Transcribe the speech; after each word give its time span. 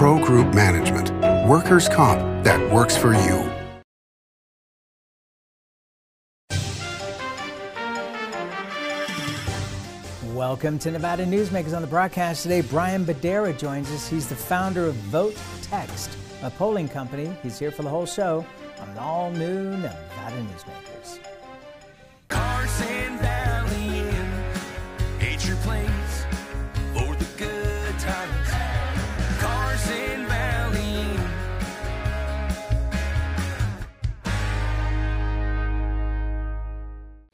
Pro 0.00 0.18
Group 0.24 0.54
Management. 0.54 1.10
Workers' 1.46 1.86
comp 1.86 2.20
that 2.42 2.72
works 2.72 2.96
for 2.96 3.12
you. 3.12 3.52
Welcome 10.34 10.78
to 10.78 10.90
Nevada 10.90 11.26
Newsmakers 11.26 11.76
on 11.76 11.82
the 11.82 11.86
broadcast 11.86 12.44
today. 12.44 12.62
Brian 12.62 13.04
Badera 13.04 13.58
joins 13.58 13.90
us. 13.90 14.08
He's 14.08 14.26
the 14.26 14.34
founder 14.34 14.86
of 14.86 14.94
Vote 14.94 15.36
Text, 15.60 16.16
a 16.42 16.48
polling 16.48 16.88
company. 16.88 17.30
He's 17.42 17.58
here 17.58 17.70
for 17.70 17.82
the 17.82 17.90
whole 17.90 18.06
show 18.06 18.46
on 18.80 18.88
an 18.88 18.96
all 18.96 19.30
new 19.30 19.64
Nevada 19.72 20.46
Newsmakers. 20.54 21.18
Carson 22.28 23.19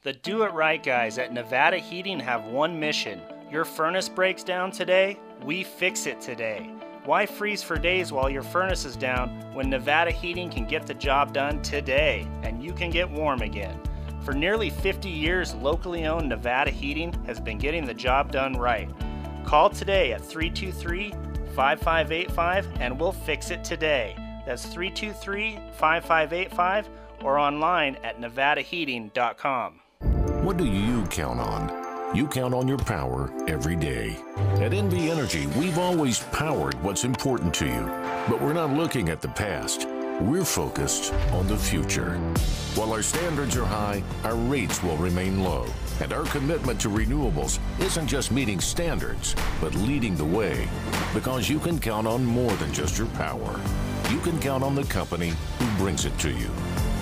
The 0.07 0.13
Do 0.13 0.43
It 0.43 0.53
Right 0.53 0.81
guys 0.81 1.17
at 1.17 1.33
Nevada 1.33 1.79
Heating 1.79 2.17
have 2.21 2.45
one 2.45 2.79
mission. 2.79 3.19
Your 3.51 3.65
furnace 3.65 4.07
breaks 4.07 4.41
down 4.41 4.71
today? 4.71 5.19
We 5.43 5.65
fix 5.65 6.05
it 6.05 6.21
today. 6.21 6.71
Why 7.03 7.25
freeze 7.25 7.61
for 7.61 7.77
days 7.77 8.13
while 8.13 8.29
your 8.29 8.41
furnace 8.41 8.85
is 8.85 8.95
down 8.95 9.27
when 9.53 9.69
Nevada 9.69 10.11
Heating 10.11 10.49
can 10.49 10.65
get 10.65 10.87
the 10.87 10.93
job 10.93 11.33
done 11.33 11.61
today 11.61 12.25
and 12.43 12.63
you 12.63 12.71
can 12.71 12.89
get 12.89 13.11
warm 13.11 13.41
again? 13.41 13.77
For 14.23 14.31
nearly 14.31 14.69
50 14.69 15.09
years, 15.09 15.53
locally 15.55 16.05
owned 16.05 16.29
Nevada 16.29 16.71
Heating 16.71 17.11
has 17.25 17.41
been 17.41 17.57
getting 17.57 17.85
the 17.85 17.93
job 17.93 18.31
done 18.31 18.53
right. 18.53 18.89
Call 19.43 19.69
today 19.69 20.13
at 20.13 20.23
323 20.23 21.11
5585 21.53 22.79
and 22.79 22.97
we'll 22.97 23.11
fix 23.11 23.51
it 23.51 23.61
today. 23.65 24.15
That's 24.45 24.67
323 24.67 25.59
5585 25.73 26.87
or 27.25 27.37
online 27.37 27.97
at 28.05 28.21
nevadaheating.com. 28.21 29.81
What 30.47 30.55
do 30.55 30.65
you 30.65 31.05
count 31.07 31.41
on? 31.41 32.15
You 32.15 32.25
count 32.25 32.53
on 32.53 32.69
your 32.69 32.77
power 32.77 33.29
every 33.49 33.75
day. 33.75 34.17
At 34.61 34.71
NV 34.71 35.09
Energy, 35.09 35.45
we've 35.59 35.77
always 35.77 36.19
powered 36.31 36.81
what's 36.81 37.03
important 37.03 37.53
to 37.55 37.65
you, 37.65 37.85
but 38.29 38.41
we're 38.41 38.53
not 38.53 38.71
looking 38.71 39.09
at 39.09 39.19
the 39.19 39.27
past. 39.27 39.89
We're 40.21 40.45
focused 40.45 41.13
on 41.33 41.47
the 41.47 41.57
future. 41.57 42.13
While 42.75 42.93
our 42.93 43.01
standards 43.01 43.57
are 43.57 43.65
high, 43.65 44.01
our 44.23 44.37
rates 44.37 44.81
will 44.81 44.95
remain 44.95 45.43
low. 45.43 45.65
And 45.99 46.13
our 46.13 46.23
commitment 46.23 46.79
to 46.79 46.87
renewables 46.87 47.59
isn't 47.81 48.07
just 48.07 48.31
meeting 48.31 48.61
standards, 48.61 49.35
but 49.59 49.75
leading 49.75 50.15
the 50.15 50.23
way. 50.23 50.69
Because 51.13 51.49
you 51.49 51.59
can 51.59 51.77
count 51.77 52.07
on 52.07 52.23
more 52.23 52.53
than 52.53 52.71
just 52.71 52.97
your 52.97 53.07
power. 53.17 53.59
You 54.09 54.19
can 54.19 54.39
count 54.39 54.63
on 54.63 54.75
the 54.75 54.85
company 54.85 55.33
who 55.59 55.77
brings 55.77 56.05
it 56.05 56.17
to 56.19 56.31
you. 56.31 56.49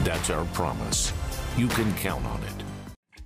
That's 0.04 0.32
our 0.32 0.46
promise. 0.46 1.14
You 1.58 1.68
can 1.68 1.94
count 1.94 2.26
on 2.26 2.42
it. 2.42 2.45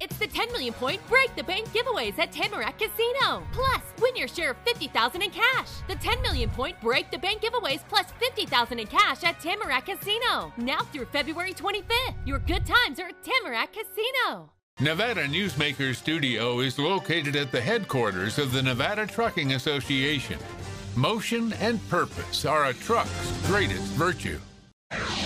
It's 0.02 0.18
the 0.18 0.28
10 0.28 0.52
million 0.54 0.74
point 0.74 1.06
break 1.10 1.36
the 1.36 1.44
bank 1.44 1.68
giveaways 1.70 2.18
at 2.20 2.32
Tamarack 2.32 2.80
Casino. 2.80 3.44
Plus, 3.52 3.82
win 4.00 4.16
your 4.16 4.30
share 4.30 4.52
of 4.52 4.58
50,000 4.66 5.22
in 5.22 5.30
cash. 5.30 5.68
The 5.90 5.96
10 5.96 6.22
million 6.22 6.50
point 6.50 6.80
break 6.80 7.12
the 7.12 7.18
bank 7.18 7.42
giveaways 7.42 7.82
plus 7.90 8.06
50,000 8.18 8.80
in 8.80 8.88
cash 8.88 9.24
at 9.26 9.42
Tamarack 9.42 9.88
Casino. 9.88 10.54
Now 10.58 10.80
through 10.80 11.06
February 11.08 11.54
25th. 11.54 12.16
Your 12.26 12.40
good 12.40 12.66
times 12.66 13.00
are 13.00 13.10
at 13.10 13.24
Tamarack 13.24 13.74
Casino. 13.74 14.50
Nevada 14.80 15.28
Newsmaker 15.28 15.94
Studio 15.94 16.62
is 16.62 16.80
located 16.80 17.36
at 17.36 17.52
the 17.52 17.60
headquarters 17.60 18.38
of 18.40 18.54
the 18.54 18.62
Nevada 18.62 19.06
Trucking 19.06 19.52
Association. 19.52 20.40
Motion 20.96 21.52
and 21.54 21.86
purpose 21.90 22.46
are 22.46 22.68
a 22.68 22.74
truck's 22.74 23.48
greatest 23.48 23.92
virtue. 23.94 24.40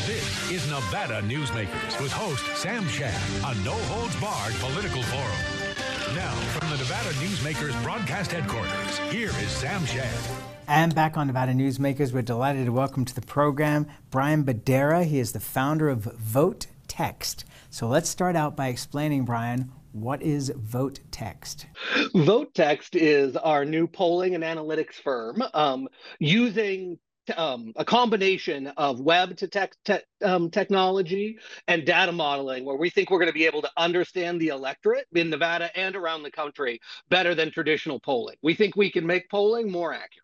This 0.05 0.51
is 0.51 0.69
Nevada 0.69 1.21
Newsmakers 1.21 2.01
with 2.01 2.11
host 2.11 2.45
Sam 2.57 2.85
Shad, 2.89 3.15
a 3.45 3.55
no 3.63 3.71
holds 3.71 4.13
barred 4.17 4.53
political 4.55 5.01
forum. 5.01 6.13
Now, 6.13 6.33
from 6.59 6.69
the 6.71 6.75
Nevada 6.75 7.11
Newsmakers 7.11 7.81
broadcast 7.83 8.33
headquarters, 8.33 8.97
here 9.13 9.29
is 9.29 9.47
Sam 9.47 9.85
Shad. 9.85 10.13
And 10.67 10.93
back 10.93 11.15
on 11.15 11.27
Nevada 11.27 11.53
Newsmakers, 11.53 12.11
we're 12.11 12.21
delighted 12.21 12.65
to 12.65 12.73
welcome 12.73 13.05
to 13.05 13.15
the 13.15 13.21
program 13.21 13.87
Brian 14.11 14.43
Badera. 14.43 15.05
He 15.05 15.19
is 15.19 15.31
the 15.31 15.39
founder 15.39 15.87
of 15.87 16.03
Vote 16.03 16.67
Text. 16.89 17.45
So 17.69 17.87
let's 17.87 18.09
start 18.09 18.35
out 18.35 18.57
by 18.57 18.67
explaining, 18.67 19.23
Brian, 19.23 19.71
what 19.93 20.21
is 20.21 20.51
Vote 20.53 20.99
Text? 21.11 21.67
Vote 22.13 22.53
Text 22.53 22.97
is 22.97 23.37
our 23.37 23.63
new 23.63 23.87
polling 23.87 24.35
and 24.35 24.43
analytics 24.43 24.95
firm 24.95 25.41
um, 25.53 25.87
using 26.19 26.99
um, 27.37 27.73
a 27.75 27.85
combination 27.85 28.67
of 28.77 28.99
web 28.99 29.37
to 29.37 29.47
tech 29.47 29.75
te- 29.85 29.99
um, 30.23 30.49
technology 30.49 31.37
and 31.67 31.85
data 31.85 32.11
modeling, 32.11 32.65
where 32.65 32.77
we 32.77 32.89
think 32.89 33.09
we're 33.09 33.19
going 33.19 33.31
to 33.31 33.33
be 33.33 33.45
able 33.45 33.61
to 33.61 33.71
understand 33.77 34.39
the 34.41 34.49
electorate 34.49 35.07
in 35.13 35.29
Nevada 35.29 35.69
and 35.77 35.95
around 35.95 36.23
the 36.23 36.31
country 36.31 36.79
better 37.09 37.35
than 37.35 37.51
traditional 37.51 37.99
polling. 37.99 38.35
We 38.41 38.53
think 38.53 38.75
we 38.75 38.91
can 38.91 39.05
make 39.05 39.29
polling 39.29 39.71
more 39.71 39.93
accurate. 39.93 40.23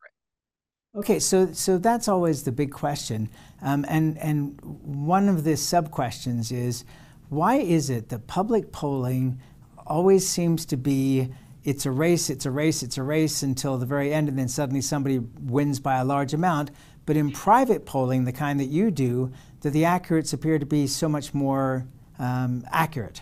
Okay, 0.95 1.19
so 1.19 1.53
so 1.53 1.77
that's 1.77 2.07
always 2.07 2.43
the 2.43 2.51
big 2.51 2.71
question, 2.71 3.29
um, 3.61 3.85
and 3.87 4.17
and 4.17 4.59
one 4.61 5.29
of 5.29 5.43
the 5.43 5.55
sub 5.55 5.91
questions 5.91 6.51
is 6.51 6.83
why 7.29 7.57
is 7.57 7.91
it 7.91 8.09
that 8.09 8.25
public 8.25 8.71
polling 8.71 9.39
always 9.85 10.27
seems 10.27 10.65
to 10.65 10.77
be 10.77 11.29
it's 11.63 11.85
a 11.85 11.91
race, 11.91 12.29
it's 12.29 12.45
a 12.45 12.51
race, 12.51 12.83
it's 12.83 12.97
a 12.97 13.03
race 13.03 13.43
until 13.43 13.77
the 13.77 13.85
very 13.85 14.13
end, 14.13 14.29
and 14.29 14.37
then 14.37 14.47
suddenly 14.47 14.81
somebody 14.81 15.19
wins 15.19 15.79
by 15.79 15.97
a 15.97 16.05
large 16.05 16.33
amount. 16.33 16.71
But 17.05 17.17
in 17.17 17.31
private 17.31 17.85
polling, 17.85 18.25
the 18.25 18.31
kind 18.31 18.59
that 18.59 18.65
you 18.65 18.91
do, 18.91 19.31
that 19.61 19.71
the 19.71 19.85
accurates 19.85 20.31
appear 20.31 20.59
to 20.59 20.65
be 20.65 20.87
so 20.87 21.09
much 21.09 21.33
more 21.33 21.87
um, 22.17 22.63
accurate. 22.71 23.21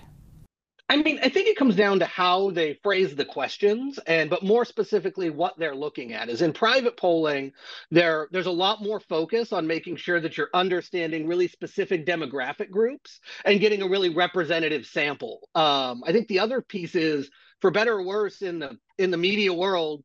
I 0.90 0.96
mean, 0.96 1.20
I 1.22 1.28
think 1.28 1.50
it 1.50 1.58
comes 1.58 1.76
down 1.76 2.00
to 2.00 2.06
how 2.06 2.52
they 2.52 2.80
phrase 2.81 3.14
the 3.14 3.26
questions, 3.26 4.00
and 4.08 4.30
but 4.30 4.42
more 4.44 4.64
specifically, 4.64 5.30
what 5.30 5.58
they're 5.58 5.76
looking 5.76 6.14
at 6.14 6.30
is 6.30 6.42
in 6.42 6.53
private 6.53 6.96
polling. 6.96 7.52
There, 7.92 8.30
there's 8.31 8.46
a 8.46 8.52
lot 8.52 8.81
more 8.81 9.02
focus 9.02 9.52
on 9.52 9.68
making 9.68 9.97
sure 9.97 10.22
that 10.22 10.38
you're 10.38 10.50
understanding 10.53 11.28
really 11.28 11.50
specific 11.50 12.06
demographic 12.06 12.70
groups 12.70 13.20
and 13.44 13.59
getting 13.59 13.81
a 13.81 13.90
really 13.90 14.16
representative 14.16 14.86
sample. 14.86 15.50
Um, 15.56 16.03
I 16.06 16.14
think 16.14 16.30
the 16.30 16.40
other 16.40 16.62
piece 16.62 16.96
is, 16.96 17.30
for 17.62 17.72
better 17.72 17.94
or 17.94 18.03
worse, 18.03 18.41
in 18.41 18.59
the 18.59 18.78
in 18.97 19.12
the 19.12 19.18
media 19.18 19.53
world, 19.53 20.03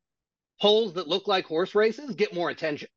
polls 0.61 0.95
that 0.95 1.09
look 1.09 1.27
like 1.27 1.45
horse 1.47 1.75
races 1.75 2.15
get 2.15 2.35
more 2.35 2.51
attention. 2.51 2.89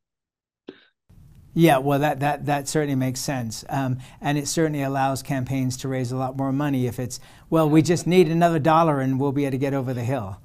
Yeah, 1.58 1.78
well, 1.78 2.00
that, 2.00 2.20
that, 2.20 2.48
that 2.48 2.68
certainly 2.68 2.96
makes 2.96 3.22
sense. 3.22 3.64
Um, 3.70 4.00
and 4.20 4.38
it 4.38 4.50
certainly 4.50 4.82
allows 4.82 5.24
campaigns 5.24 5.78
to 5.78 5.88
raise 5.88 6.12
a 6.12 6.18
lot 6.18 6.36
more 6.36 6.52
money 6.52 6.86
if 6.86 7.00
it's, 7.00 7.18
well, 7.50 7.70
we 7.70 7.82
just 7.82 8.06
need 8.06 8.28
another 8.28 8.60
dollar 8.60 9.00
and 9.00 9.18
we'll 9.18 9.32
be 9.32 9.46
able 9.46 9.52
to 9.52 9.58
get 9.58 9.74
over 9.74 9.94
the 9.94 10.04
hill. 10.04 10.42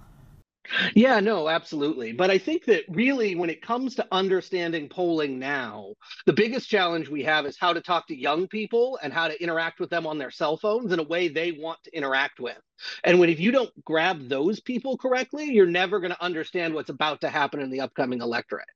Yeah, 0.94 1.20
no, 1.20 1.48
absolutely. 1.48 2.12
But 2.12 2.31
I 2.31 2.38
think 2.38 2.64
that 2.66 2.84
really, 2.88 3.34
when 3.34 3.50
it 3.50 3.62
comes 3.62 3.94
to 3.97 4.06
understanding 4.12 4.88
polling 4.88 5.38
now, 5.38 5.94
the 6.26 6.32
biggest 6.32 6.69
challenge 6.69 7.08
we 7.08 7.22
have 7.25 7.47
is 7.47 7.56
how 7.58 7.72
to 7.72 7.81
talk 7.81 8.06
to 8.08 8.16
young 8.16 8.47
people 8.48 8.98
and 9.03 9.12
how 9.12 9.28
to 9.28 9.42
interact 9.42 9.81
with 9.81 9.91
them 9.91 10.06
on 10.06 10.19
their 10.19 10.31
cell 10.31 10.56
phones 10.56 10.92
in 10.92 10.98
a 10.98 11.04
way 11.04 11.28
they 11.28 11.53
want 11.53 11.78
to 11.84 11.97
interact 11.97 12.41
with. 12.41 12.58
And 13.04 13.19
when 13.19 13.31
if 13.31 13.41
you 13.41 13.50
don't 13.50 13.70
grab 13.84 14.28
those 14.28 14.60
people 14.60 14.97
correctly, 14.97 15.47
you're 15.47 15.66
never 15.66 16.00
going 16.00 16.12
to 16.12 16.22
understand 16.25 16.75
what's 16.75 16.91
about 16.91 17.20
to 17.22 17.31
happen 17.31 17.60
in 17.60 17.70
the 17.70 17.81
upcoming 17.81 18.20
electorate. 18.20 18.66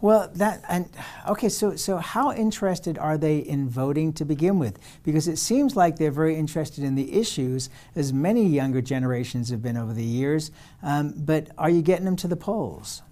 Well, 0.00 0.30
that 0.34 0.62
and 0.68 0.88
okay. 1.28 1.48
So, 1.48 1.74
so 1.74 1.96
how 1.96 2.32
interested 2.32 2.98
are 2.98 3.18
they 3.18 3.38
in 3.38 3.68
voting 3.68 4.12
to 4.14 4.24
begin 4.24 4.58
with? 4.58 4.78
Because 5.02 5.26
it 5.26 5.38
seems 5.38 5.74
like 5.74 5.96
they're 5.96 6.12
very 6.12 6.36
interested 6.36 6.84
in 6.84 6.94
the 6.94 7.18
issues, 7.18 7.68
as 7.96 8.12
many 8.12 8.46
younger 8.46 8.80
generations 8.80 9.50
have 9.50 9.60
been 9.60 9.76
over 9.76 9.92
the 9.92 10.04
years. 10.04 10.52
Um, 10.84 11.14
but 11.16 11.50
are 11.58 11.70
you 11.70 11.82
getting 11.82 12.04
them 12.04 12.16
to 12.16 12.28
the 12.28 12.36
polls? 12.36 13.02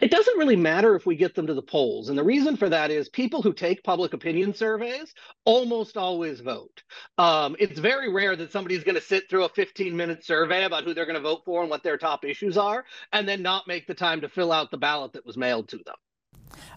It 0.00 0.10
doesn't 0.10 0.38
really 0.38 0.56
matter 0.56 0.96
if 0.96 1.06
we 1.06 1.16
get 1.16 1.34
them 1.34 1.46
to 1.46 1.54
the 1.54 1.62
polls. 1.62 2.08
And 2.08 2.18
the 2.18 2.24
reason 2.24 2.56
for 2.56 2.68
that 2.68 2.90
is 2.90 3.08
people 3.08 3.40
who 3.40 3.52
take 3.52 3.84
public 3.84 4.14
opinion 4.14 4.52
surveys 4.52 5.14
almost 5.44 5.96
always 5.96 6.40
vote. 6.40 6.82
Um, 7.18 7.56
it's 7.58 7.78
very 7.78 8.12
rare 8.12 8.36
that 8.36 8.52
somebody's 8.52 8.84
going 8.84 8.96
to 8.96 9.00
sit 9.00 9.28
through 9.30 9.44
a 9.44 9.48
15 9.48 9.96
minute 9.96 10.24
survey 10.24 10.64
about 10.64 10.84
who 10.84 10.92
they're 10.92 11.06
going 11.06 11.16
to 11.16 11.22
vote 11.22 11.42
for 11.44 11.62
and 11.62 11.70
what 11.70 11.82
their 11.82 11.98
top 11.98 12.24
issues 12.24 12.56
are, 12.56 12.84
and 13.12 13.28
then 13.28 13.42
not 13.42 13.68
make 13.68 13.86
the 13.86 13.94
time 13.94 14.20
to 14.20 14.28
fill 14.28 14.52
out 14.52 14.70
the 14.70 14.76
ballot 14.76 15.12
that 15.12 15.26
was 15.26 15.36
mailed 15.36 15.68
to 15.68 15.78
them. 15.78 15.96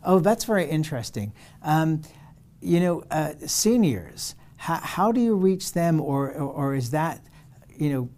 Oh, 0.04 0.20
that's 0.20 0.46
very 0.46 0.70
interesting. 0.70 1.34
Um, 1.62 2.02
you 2.62 2.80
know, 2.80 3.04
uh, 3.12 3.34
seniors, 3.46 4.36
how, 4.58 4.76
how 4.76 5.12
do 5.12 5.22
you 5.22 5.36
reach 5.36 5.74
them, 5.74 6.02
or, 6.02 6.32
or, 6.32 6.52
or 6.52 6.76
is 6.76 6.92
that, 6.92 7.22
you 7.76 7.90
know, 7.92 8.10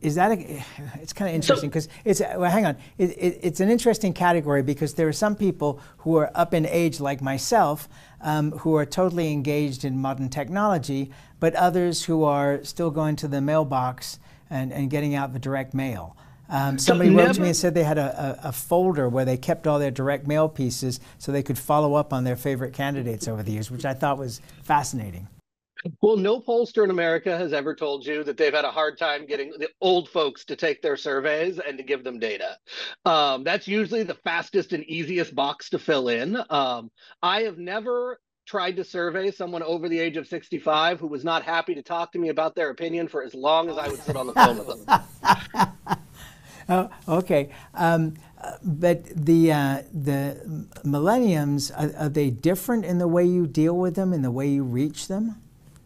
is 0.00 0.14
that 0.14 0.30
a, 0.32 0.64
it's 1.00 1.12
kind 1.12 1.28
of 1.28 1.34
interesting 1.34 1.68
because 1.68 1.88
it's 2.04 2.20
well 2.20 2.50
hang 2.50 2.66
on 2.66 2.76
it, 2.98 3.10
it, 3.10 3.40
it's 3.42 3.60
an 3.60 3.68
interesting 3.68 4.12
category 4.12 4.62
because 4.62 4.94
there 4.94 5.08
are 5.08 5.12
some 5.12 5.34
people 5.34 5.80
who 5.98 6.16
are 6.16 6.30
up 6.34 6.54
in 6.54 6.66
age 6.66 7.00
like 7.00 7.20
myself 7.20 7.88
um, 8.20 8.52
who 8.52 8.74
are 8.76 8.86
totally 8.86 9.32
engaged 9.32 9.84
in 9.84 9.98
modern 9.98 10.28
technology 10.28 11.10
but 11.40 11.54
others 11.54 12.04
who 12.04 12.24
are 12.24 12.62
still 12.62 12.90
going 12.90 13.16
to 13.16 13.28
the 13.28 13.40
mailbox 13.40 14.18
and, 14.48 14.72
and 14.72 14.90
getting 14.90 15.14
out 15.14 15.32
the 15.32 15.38
direct 15.38 15.74
mail 15.74 16.16
Um, 16.48 16.78
somebody 16.78 17.10
wrote 17.10 17.34
to 17.34 17.40
me 17.40 17.48
and 17.48 17.56
said 17.56 17.74
they 17.74 17.84
had 17.84 17.98
a, 17.98 18.38
a, 18.44 18.48
a 18.48 18.52
folder 18.52 19.08
where 19.08 19.24
they 19.24 19.36
kept 19.36 19.66
all 19.66 19.78
their 19.78 19.90
direct 19.90 20.26
mail 20.26 20.48
pieces 20.48 21.00
so 21.18 21.32
they 21.32 21.42
could 21.42 21.58
follow 21.58 21.94
up 21.94 22.12
on 22.12 22.24
their 22.24 22.36
favorite 22.36 22.72
candidates 22.72 23.28
over 23.28 23.42
the 23.42 23.52
years, 23.52 23.70
which 23.70 23.84
I 23.84 23.94
thought 23.94 24.18
was 24.18 24.40
fascinating. 24.62 25.28
Well, 26.00 26.16
no 26.16 26.40
pollster 26.40 26.84
in 26.84 26.90
America 26.90 27.36
has 27.36 27.52
ever 27.52 27.74
told 27.74 28.06
you 28.06 28.24
that 28.24 28.36
they've 28.36 28.52
had 28.52 28.64
a 28.64 28.70
hard 28.70 28.98
time 28.98 29.26
getting 29.26 29.52
the 29.58 29.68
old 29.80 30.08
folks 30.08 30.44
to 30.46 30.56
take 30.56 30.82
their 30.82 30.96
surveys 30.96 31.58
and 31.58 31.76
to 31.78 31.84
give 31.84 32.02
them 32.02 32.18
data. 32.18 32.56
Um, 33.04 33.44
that's 33.44 33.68
usually 33.68 34.02
the 34.02 34.14
fastest 34.14 34.72
and 34.72 34.84
easiest 34.84 35.34
box 35.34 35.70
to 35.70 35.78
fill 35.78 36.08
in. 36.08 36.38
Um, 36.50 36.90
I 37.22 37.42
have 37.42 37.58
never 37.58 38.18
tried 38.46 38.76
to 38.76 38.84
survey 38.84 39.30
someone 39.30 39.62
over 39.62 39.88
the 39.88 39.98
age 39.98 40.16
of 40.16 40.26
65 40.26 41.00
who 41.00 41.08
was 41.08 41.24
not 41.24 41.42
happy 41.42 41.74
to 41.74 41.82
talk 41.82 42.12
to 42.12 42.18
me 42.18 42.28
about 42.28 42.54
their 42.54 42.70
opinion 42.70 43.08
for 43.08 43.22
as 43.22 43.34
long 43.34 43.68
as 43.68 43.76
I 43.76 43.88
would 43.88 44.00
sit 44.02 44.16
on 44.16 44.28
the 44.28 44.32
phone 44.32 44.58
with 44.58 44.86
them. 44.86 45.98
Oh, 46.68 46.90
okay. 47.08 47.50
Um, 47.74 48.14
uh, 48.42 48.52
but 48.62 49.04
the 49.04 49.52
uh, 49.52 49.82
the 49.92 50.68
millenniums 50.84 51.70
are, 51.70 51.92
are 51.96 52.08
they 52.08 52.30
different 52.30 52.84
in 52.84 52.98
the 52.98 53.08
way 53.08 53.24
you 53.24 53.46
deal 53.46 53.76
with 53.76 53.94
them, 53.94 54.12
in 54.12 54.22
the 54.22 54.30
way 54.30 54.48
you 54.48 54.64
reach 54.64 55.08
them? 55.08 55.36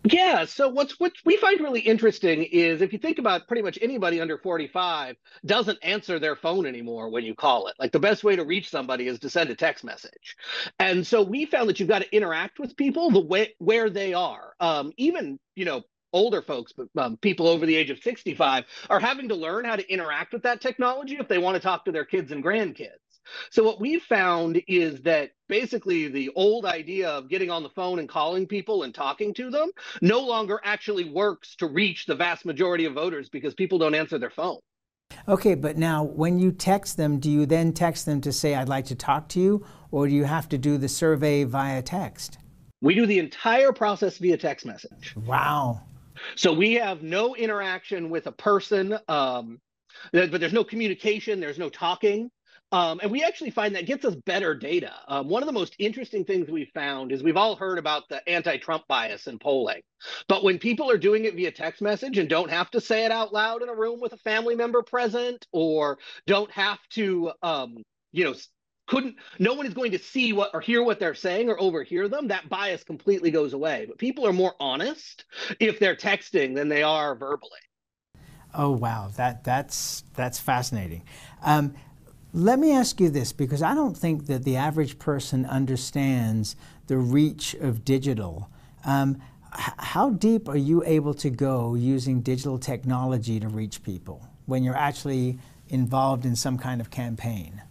Yeah. 0.05 0.47
So 0.47 0.69
what's 0.69 0.99
what 0.99 1.13
we 1.27 1.37
find 1.37 1.61
really 1.61 1.81
interesting 1.81 2.43
is 2.45 2.81
if 2.81 2.93
you 2.93 2.99
think 2.99 3.19
about 3.19 3.47
pretty 3.47 3.63
much 3.63 3.79
anybody 3.83 4.19
under 4.21 4.39
45 4.39 5.17
doesn't 5.45 5.79
answer 5.83 6.19
their 6.19 6.37
phone 6.37 6.65
anymore 6.65 7.11
when 7.11 7.25
you 7.25 7.35
call 7.35 7.67
it. 7.67 7.75
Like 7.79 7.93
the 7.93 8.01
best 8.01 8.25
way 8.25 8.35
to 8.35 8.45
reach 8.45 8.71
somebody 8.71 9.09
is 9.09 9.19
to 9.21 9.31
send 9.31 9.51
a 9.51 9.55
text 9.55 9.85
message. 9.85 10.37
And 10.79 11.07
so 11.07 11.23
we 11.23 11.45
found 11.45 11.69
that 11.69 11.81
you've 11.81 11.89
got 11.89 12.01
to 12.01 12.17
interact 12.17 12.59
with 12.59 12.77
people 12.79 13.11
the 13.11 13.21
way 13.21 13.55
where 13.59 13.91
they 13.91 14.15
are. 14.15 14.55
Um, 14.59 14.93
even, 14.97 15.39
you 15.55 15.67
know, 15.67 15.83
older 16.13 16.43
folks, 16.43 16.73
but 16.73 16.89
um, 16.97 17.17
people 17.17 17.49
over 17.49 17.67
the 17.67 17.77
age 17.77 17.91
of 17.91 17.99
65 18.03 18.65
are 18.89 19.01
having 19.01 19.29
to 19.29 19.35
learn 19.35 19.65
how 19.65 19.77
to 19.77 19.93
interact 19.93 20.33
with 20.33 20.43
that 20.43 20.61
technology 20.61 21.17
if 21.19 21.29
they 21.29 21.39
want 21.39 21.57
to 21.57 21.61
talk 21.61 21.85
to 21.85 21.93
their 21.93 22.05
kids 22.05 22.33
and 22.33 22.45
grandkids. 22.45 22.89
So 23.51 23.63
what 23.63 23.81
we've 23.81 24.03
found 24.03 24.61
is 24.67 25.03
that 25.03 25.31
basically 25.49 26.09
the 26.09 26.31
old 26.35 26.65
idea 26.65 27.09
of 27.11 27.29
getting 27.29 27.51
on 27.51 27.63
the 27.63 27.69
phone 27.71 27.99
and 27.99 28.09
calling 28.09 28.47
people 28.47 28.83
and 28.83 28.95
talking 28.95 29.35
to 29.35 29.51
them 29.51 29.71
no 30.01 30.21
longer 30.21 30.61
actually 30.65 31.11
works 31.11 31.55
to 31.57 31.67
reach 31.67 32.07
the 32.07 32.15
vast 32.15 32.45
majority 32.45 32.87
of 32.87 32.95
voters 32.95 33.29
because 33.29 33.55
people 33.55 33.79
don't 33.79 33.95
answer 33.95 34.19
their 34.19 34.31
phone. 34.31 34.59
Okay, 35.29 35.55
but 35.55 35.77
now 35.77 36.05
when 36.05 36.39
you 36.39 36.53
text 36.53 36.97
them, 36.97 37.19
do 37.19 37.31
you 37.31 37.47
then 37.47 37.73
text 37.73 38.07
them 38.07 38.21
to 38.23 38.33
say, 38.33 38.55
I'd 38.55 38.69
like 38.69 38.87
to 38.87 38.95
talk 38.95 39.29
to 39.31 39.41
you, 39.41 39.67
or 39.91 40.07
do 40.07 40.15
you 40.15 40.25
have 40.25 40.49
to 40.51 40.59
do 40.59 40.79
the 40.79 40.89
survey 40.89 41.45
via 41.45 41.83
text? 41.83 42.39
We 42.81 42.95
do 42.95 43.07
the 43.07 43.19
entire 43.19 43.73
process 43.73 44.19
via 44.19 44.39
text 44.39 44.65
message. 44.65 45.15
Wow. 45.17 45.83
So 46.37 46.53
we 46.53 46.75
have 46.75 47.03
no 47.03 47.35
interaction 47.35 48.11
with 48.11 48.27
a 48.27 48.33
person, 48.33 48.99
um, 49.09 49.61
but 50.13 50.41
there's 50.41 50.53
no 50.53 50.65
communication, 50.65 51.41
there's 51.41 51.59
no 51.59 51.69
talking. 51.69 52.31
Um, 52.73 53.01
and 53.03 53.11
we 53.11 53.25
actually 53.25 53.51
find 53.51 53.75
that 53.75 53.87
gets 53.87 54.05
us 54.05 54.15
better 54.15 54.55
data. 54.55 54.93
Um, 55.09 55.29
one 55.29 55.43
of 55.43 55.49
the 55.49 55.53
most 55.53 55.75
interesting 55.81 56.25
things 56.25 56.49
we've 56.49 56.71
found 56.73 57.11
is 57.11 57.23
we've 57.23 57.37
all 57.37 57.57
heard 57.57 57.79
about 57.79 58.09
the 58.09 58.27
anti 58.29 58.59
Trump 58.59 58.85
bias 58.87 59.27
in 59.27 59.41
polling. 59.41 59.83
But 60.29 60.45
when 60.45 60.59
people 60.59 60.89
are 60.89 60.99
doing 60.99 61.25
it 61.25 61.35
via 61.35 61.51
text 61.51 61.83
message 61.83 62.19
and 62.19 62.29
don't 62.29 62.51
have 62.51 62.71
to 62.71 62.81
say 62.81 63.05
it 63.05 63.11
out 63.11 63.33
loud 63.33 63.63
in 63.63 63.69
a 63.69 63.75
room 63.75 64.01
with 64.01 64.13
a 64.13 64.19
family 64.19 64.55
member 64.55 64.83
present 64.83 65.47
or 65.53 65.99
don't 66.27 66.51
have 66.53 66.79
to, 66.91 67.33
um, 67.43 67.83
you 68.13 68.25
know, 68.25 68.35
couldn't 68.91 69.17
no 69.39 69.55
one 69.55 69.67
is 69.67 69.75
going 69.75 69.93
to 69.93 69.99
see 69.99 70.33
what 70.33 70.51
or 70.53 70.61
hear 70.61 70.83
what 70.83 70.99
they're 70.99 71.15
saying 71.15 71.49
or 71.49 71.61
overhear 71.61 72.09
them 72.09 72.29
that 72.29 72.49
bias 72.49 72.85
completely 72.85 73.31
goes 73.31 73.53
away 73.53 73.87
but 73.89 73.99
people 73.99 74.27
are 74.27 74.33
more 74.33 74.55
honest 74.61 75.25
if 75.61 75.79
they're 75.79 75.97
texting 75.97 76.55
than 76.55 76.69
they 76.69 76.83
are 76.83 77.15
verbally 77.15 77.61
Oh 78.55 78.71
wow, 78.71 79.11
that 79.17 79.45
that's 79.45 80.03
that's 80.15 80.39
fascinating. 80.39 81.03
Um, 81.43 81.75
let 82.33 82.59
me 82.59 82.73
ask 82.73 83.01
you 83.01 83.11
this 83.11 83.33
because 83.33 83.63
I 83.63 83.75
don't 83.75 83.97
think 83.97 84.27
that 84.27 84.45
the 84.45 84.57
average 84.57 84.99
person 84.99 85.45
understands 85.47 86.57
the 86.87 86.97
reach 86.97 87.55
of 87.55 87.85
digital. 87.85 88.51
Um, 88.85 89.21
how 89.53 90.11
deep 90.11 90.49
are 90.49 90.57
you 90.57 90.83
able 90.85 91.15
to 91.15 91.31
go 91.31 91.75
using 91.75 92.21
digital 92.21 92.59
technology 92.59 93.41
to 93.41 93.49
reach 93.49 93.83
people 93.83 94.29
when 94.47 94.63
you're 94.63 94.77
actually 94.77 95.39
involved 95.69 96.25
in 96.25 96.37
some 96.37 96.57
kind 96.57 96.81
of 96.81 96.91
campaign? 96.91 97.63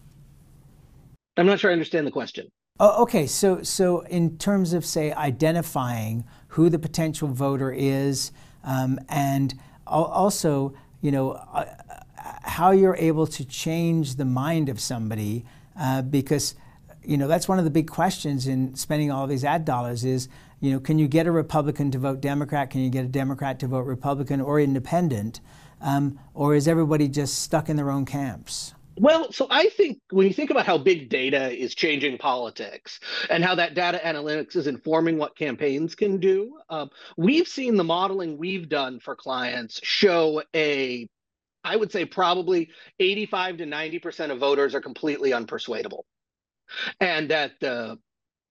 I'm 1.39 1.47
not 1.47 1.59
sure 1.59 1.69
i 1.69 1.73
understand 1.73 2.05
the 2.05 2.11
question 2.11 2.49
Oh, 2.81 3.03
okay. 3.03 3.27
So, 3.27 3.61
so 3.61 4.01
in 4.01 4.37
terms 4.37 4.71
of 4.71 4.85
say 4.85 5.11
identifying 5.11 6.23
who 6.49 6.69
the 6.69 6.79
potential 6.79 7.27
voter 7.27 7.73
is, 7.73 8.31
um, 8.63 8.99
and 9.09 9.53
also, 9.85 10.73
you 11.01 11.11
know, 11.11 11.31
uh, 11.31 11.65
how 12.43 12.71
you're 12.71 12.95
able 12.95 13.27
to 13.27 13.43
change 13.43 14.15
the 14.15 14.23
mind 14.23 14.69
of 14.69 14.79
somebody, 14.79 15.43
uh, 15.77 16.03
because, 16.03 16.55
you 17.03 17.17
know, 17.17 17.27
that's 17.27 17.49
one 17.49 17.59
of 17.59 17.65
the 17.65 17.71
big 17.71 17.89
questions 17.89 18.47
in 18.47 18.73
spending 18.75 19.11
all 19.11 19.27
these 19.27 19.43
ad 19.43 19.65
dollars 19.65 20.05
is, 20.05 20.29
you 20.61 20.71
know, 20.71 20.79
can 20.79 20.97
you 20.99 21.07
get 21.09 21.27
a 21.27 21.31
Republican 21.31 21.91
to 21.91 21.99
vote 21.99 22.21
Democrat? 22.21 22.69
Can 22.69 22.81
you 22.81 22.89
get 22.89 23.03
a 23.03 23.09
Democrat 23.09 23.59
to 23.59 23.67
vote 23.67 23.81
Republican 23.81 24.39
or 24.39 24.59
Independent? 24.59 25.41
Um, 25.81 26.17
or 26.33 26.55
is 26.55 26.67
everybody 26.67 27.09
just 27.09 27.39
stuck 27.39 27.67
in 27.67 27.75
their 27.75 27.89
own 27.89 28.05
camps? 28.05 28.73
Well, 28.99 29.31
so 29.31 29.47
I 29.49 29.69
think 29.69 29.99
when 30.09 30.27
you 30.27 30.33
think 30.33 30.49
about 30.49 30.65
how 30.65 30.77
big 30.77 31.07
data 31.07 31.49
is 31.57 31.73
changing 31.73 32.17
politics 32.17 32.99
and 33.29 33.45
how 33.45 33.55
that 33.55 33.73
data 33.73 34.01
analytics 34.03 34.57
is 34.57 34.67
informing 34.67 35.17
what 35.17 35.37
campaigns 35.37 35.95
can 35.95 36.17
do, 36.17 36.59
um, 36.69 36.89
we've 37.15 37.47
seen 37.47 37.77
the 37.77 37.83
modeling 37.85 38.37
we've 38.37 38.67
done 38.67 38.99
for 38.99 39.15
clients 39.15 39.79
show 39.83 40.43
a, 40.53 41.07
I 41.63 41.77
would 41.77 41.93
say 41.93 42.03
probably 42.03 42.71
85 42.99 43.57
to 43.59 43.65
90% 43.65 44.31
of 44.31 44.39
voters 44.39 44.75
are 44.75 44.81
completely 44.81 45.31
unpersuadable. 45.31 46.03
And 46.99 47.31
that 47.31 47.53
the 47.61 47.99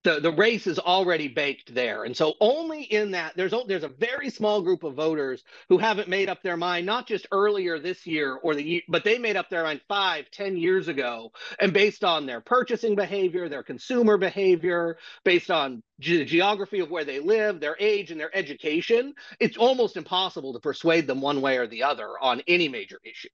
the, 0.04 0.20
the 0.20 0.30
race 0.30 0.66
is 0.66 0.78
already 0.78 1.28
baked 1.28 1.74
there. 1.74 2.04
And 2.04 2.16
so 2.16 2.34
only 2.40 2.82
in 2.82 3.10
that 3.12 3.36
there's 3.36 3.52
there's 3.66 3.84
a 3.84 3.88
very 3.88 4.30
small 4.30 4.62
group 4.62 4.84
of 4.84 4.94
voters 4.94 5.42
who 5.68 5.78
haven't 5.78 6.08
made 6.08 6.28
up 6.28 6.42
their 6.42 6.56
mind, 6.56 6.86
not 6.86 7.06
just 7.06 7.26
earlier 7.32 7.78
this 7.78 8.06
year 8.06 8.36
or 8.36 8.54
the 8.54 8.62
year, 8.62 8.80
but 8.88 9.04
they 9.04 9.18
made 9.18 9.36
up 9.36 9.50
their 9.50 9.64
mind 9.64 9.80
five, 9.88 10.30
ten 10.30 10.56
years 10.56 10.88
ago. 10.88 11.32
And 11.60 11.72
based 11.72 12.04
on 12.04 12.26
their 12.26 12.40
purchasing 12.40 12.94
behavior, 12.94 13.48
their 13.48 13.62
consumer 13.64 14.16
behavior, 14.16 14.98
based 15.24 15.50
on 15.50 15.82
ge- 16.00 16.26
geography 16.26 16.78
of 16.80 16.90
where 16.90 17.04
they 17.04 17.18
live, 17.18 17.60
their 17.60 17.76
age, 17.80 18.10
and 18.10 18.20
their 18.20 18.34
education, 18.36 19.14
it's 19.40 19.56
almost 19.56 19.96
impossible 19.96 20.52
to 20.52 20.60
persuade 20.60 21.06
them 21.06 21.20
one 21.20 21.40
way 21.40 21.56
or 21.56 21.66
the 21.66 21.82
other 21.82 22.10
on 22.20 22.40
any 22.46 22.68
major 22.68 23.00
issue. 23.04 23.28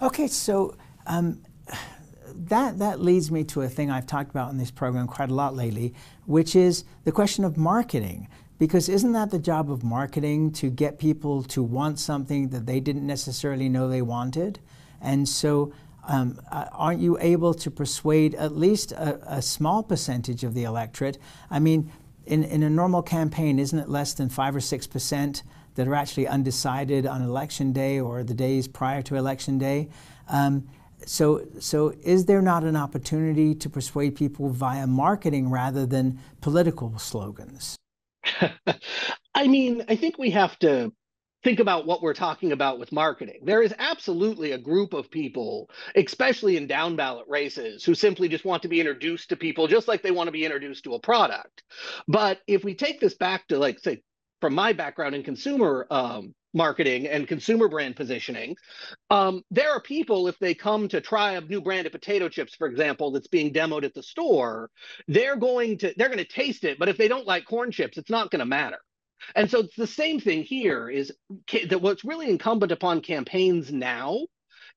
Okay, 0.00 0.28
so 0.28 0.76
um, 1.06 1.42
that 2.34 2.78
that 2.78 3.00
leads 3.00 3.30
me 3.30 3.44
to 3.44 3.62
a 3.62 3.68
thing 3.68 3.90
I've 3.90 4.06
talked 4.06 4.30
about 4.30 4.50
in 4.50 4.58
this 4.58 4.70
program 4.70 5.06
quite 5.06 5.30
a 5.30 5.34
lot 5.34 5.54
lately, 5.54 5.94
which 6.26 6.54
is 6.56 6.84
the 7.04 7.12
question 7.12 7.44
of 7.44 7.56
marketing. 7.56 8.28
Because 8.58 8.88
isn't 8.88 9.12
that 9.12 9.30
the 9.30 9.38
job 9.38 9.70
of 9.70 9.84
marketing 9.84 10.50
to 10.52 10.68
get 10.68 10.98
people 10.98 11.44
to 11.44 11.62
want 11.62 12.00
something 12.00 12.48
that 12.48 12.66
they 12.66 12.80
didn't 12.80 13.06
necessarily 13.06 13.68
know 13.68 13.88
they 13.88 14.02
wanted? 14.02 14.58
And 15.00 15.28
so, 15.28 15.72
um, 16.08 16.40
uh, 16.50 16.66
aren't 16.72 17.00
you 17.00 17.16
able 17.20 17.54
to 17.54 17.70
persuade 17.70 18.34
at 18.34 18.56
least 18.56 18.90
a, 18.92 19.36
a 19.36 19.42
small 19.42 19.84
percentage 19.84 20.42
of 20.42 20.54
the 20.54 20.64
electorate? 20.64 21.18
I 21.50 21.60
mean, 21.60 21.92
in, 22.26 22.42
in 22.42 22.64
a 22.64 22.70
normal 22.70 23.02
campaign, 23.02 23.60
isn't 23.60 23.78
it 23.78 23.88
less 23.88 24.12
than 24.14 24.28
five 24.28 24.56
or 24.56 24.60
six 24.60 24.86
percent 24.88 25.44
that 25.76 25.86
are 25.86 25.94
actually 25.94 26.26
undecided 26.26 27.06
on 27.06 27.22
election 27.22 27.72
day 27.72 28.00
or 28.00 28.24
the 28.24 28.34
days 28.34 28.66
prior 28.66 29.02
to 29.02 29.14
election 29.14 29.58
day? 29.58 29.88
Um, 30.28 30.68
so, 31.06 31.46
so 31.58 31.94
is 32.02 32.26
there 32.26 32.42
not 32.42 32.64
an 32.64 32.76
opportunity 32.76 33.54
to 33.54 33.70
persuade 33.70 34.16
people 34.16 34.50
via 34.50 34.86
marketing 34.86 35.50
rather 35.50 35.86
than 35.86 36.18
political 36.40 36.98
slogans? 36.98 37.76
I 39.34 39.46
mean, 39.46 39.84
I 39.88 39.96
think 39.96 40.18
we 40.18 40.30
have 40.30 40.58
to 40.60 40.92
think 41.44 41.60
about 41.60 41.86
what 41.86 42.02
we're 42.02 42.14
talking 42.14 42.52
about 42.52 42.78
with 42.78 42.90
marketing. 42.90 43.40
There 43.44 43.62
is 43.62 43.72
absolutely 43.78 44.52
a 44.52 44.58
group 44.58 44.92
of 44.92 45.10
people, 45.10 45.70
especially 45.94 46.56
in 46.56 46.66
down 46.66 46.96
ballot 46.96 47.26
races, 47.28 47.84
who 47.84 47.94
simply 47.94 48.28
just 48.28 48.44
want 48.44 48.62
to 48.62 48.68
be 48.68 48.80
introduced 48.80 49.28
to 49.28 49.36
people 49.36 49.68
just 49.68 49.88
like 49.88 50.02
they 50.02 50.10
want 50.10 50.26
to 50.26 50.32
be 50.32 50.44
introduced 50.44 50.84
to 50.84 50.94
a 50.94 51.00
product. 51.00 51.62
But 52.08 52.40
if 52.46 52.64
we 52.64 52.74
take 52.74 53.00
this 53.00 53.14
back 53.14 53.46
to, 53.48 53.58
like, 53.58 53.78
say, 53.78 54.02
from 54.40 54.54
my 54.54 54.72
background 54.72 55.14
in 55.14 55.22
consumer 55.22 55.86
um, 55.90 56.34
marketing 56.54 57.06
and 57.06 57.28
consumer 57.28 57.68
brand 57.68 57.96
positioning, 57.96 58.56
um, 59.10 59.42
there 59.50 59.70
are 59.70 59.80
people, 59.80 60.28
if 60.28 60.38
they 60.38 60.54
come 60.54 60.88
to 60.88 61.00
try 61.00 61.32
a 61.32 61.40
new 61.40 61.60
brand 61.60 61.86
of 61.86 61.92
potato 61.92 62.28
chips, 62.28 62.54
for 62.54 62.66
example, 62.66 63.10
that's 63.10 63.28
being 63.28 63.52
demoed 63.52 63.84
at 63.84 63.94
the 63.94 64.02
store, 64.02 64.70
they're 65.08 65.36
going 65.36 65.78
to 65.78 65.94
they're 65.96 66.08
going 66.08 66.18
to 66.18 66.24
taste 66.24 66.64
it. 66.64 66.78
But 66.78 66.88
if 66.88 66.96
they 66.96 67.08
don't 67.08 67.26
like 67.26 67.44
corn 67.44 67.70
chips, 67.70 67.98
it's 67.98 68.10
not 68.10 68.30
going 68.30 68.40
to 68.40 68.46
matter. 68.46 68.78
And 69.34 69.50
so 69.50 69.60
it's 69.60 69.76
the 69.76 69.86
same 69.86 70.20
thing 70.20 70.42
here 70.44 70.88
is 70.88 71.12
that 71.68 71.82
what's 71.82 72.04
really 72.04 72.30
incumbent 72.30 72.72
upon 72.72 73.00
campaigns 73.00 73.72
now 73.72 74.26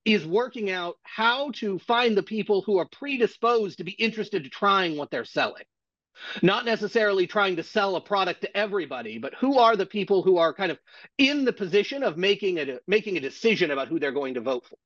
is 0.03 0.25
working 0.25 0.71
out 0.71 0.95
how 1.03 1.51
to 1.51 1.77
find 1.79 2.17
the 2.17 2.23
people 2.23 2.63
who 2.63 2.77
are 2.79 2.87
predisposed 2.91 3.77
to 3.77 3.83
be 3.83 3.91
interested 3.91 4.43
to 4.43 4.49
trying 4.49 4.97
what 4.97 5.11
they're 5.11 5.25
selling. 5.25 5.63
Not 6.41 6.65
necessarily 6.65 7.27
trying 7.27 7.55
to 7.55 7.63
sell 7.63 7.95
a 7.95 8.01
product 8.01 8.41
to 8.41 8.57
everybody, 8.57 9.17
but 9.17 9.33
who 9.35 9.57
are 9.57 9.75
the 9.75 9.85
people 9.85 10.21
who 10.21 10.37
are 10.37 10.53
kind 10.53 10.71
of 10.71 10.79
in 11.17 11.45
the 11.45 11.53
position 11.53 12.03
of 12.03 12.17
making 12.17 12.59
a 12.59 12.79
making 12.87 13.17
a 13.17 13.19
decision 13.19 13.71
about 13.71 13.87
who 13.87 13.99
they're 13.99 14.11
going 14.11 14.35
to 14.35 14.41
vote 14.41 14.65
for. 14.67 14.77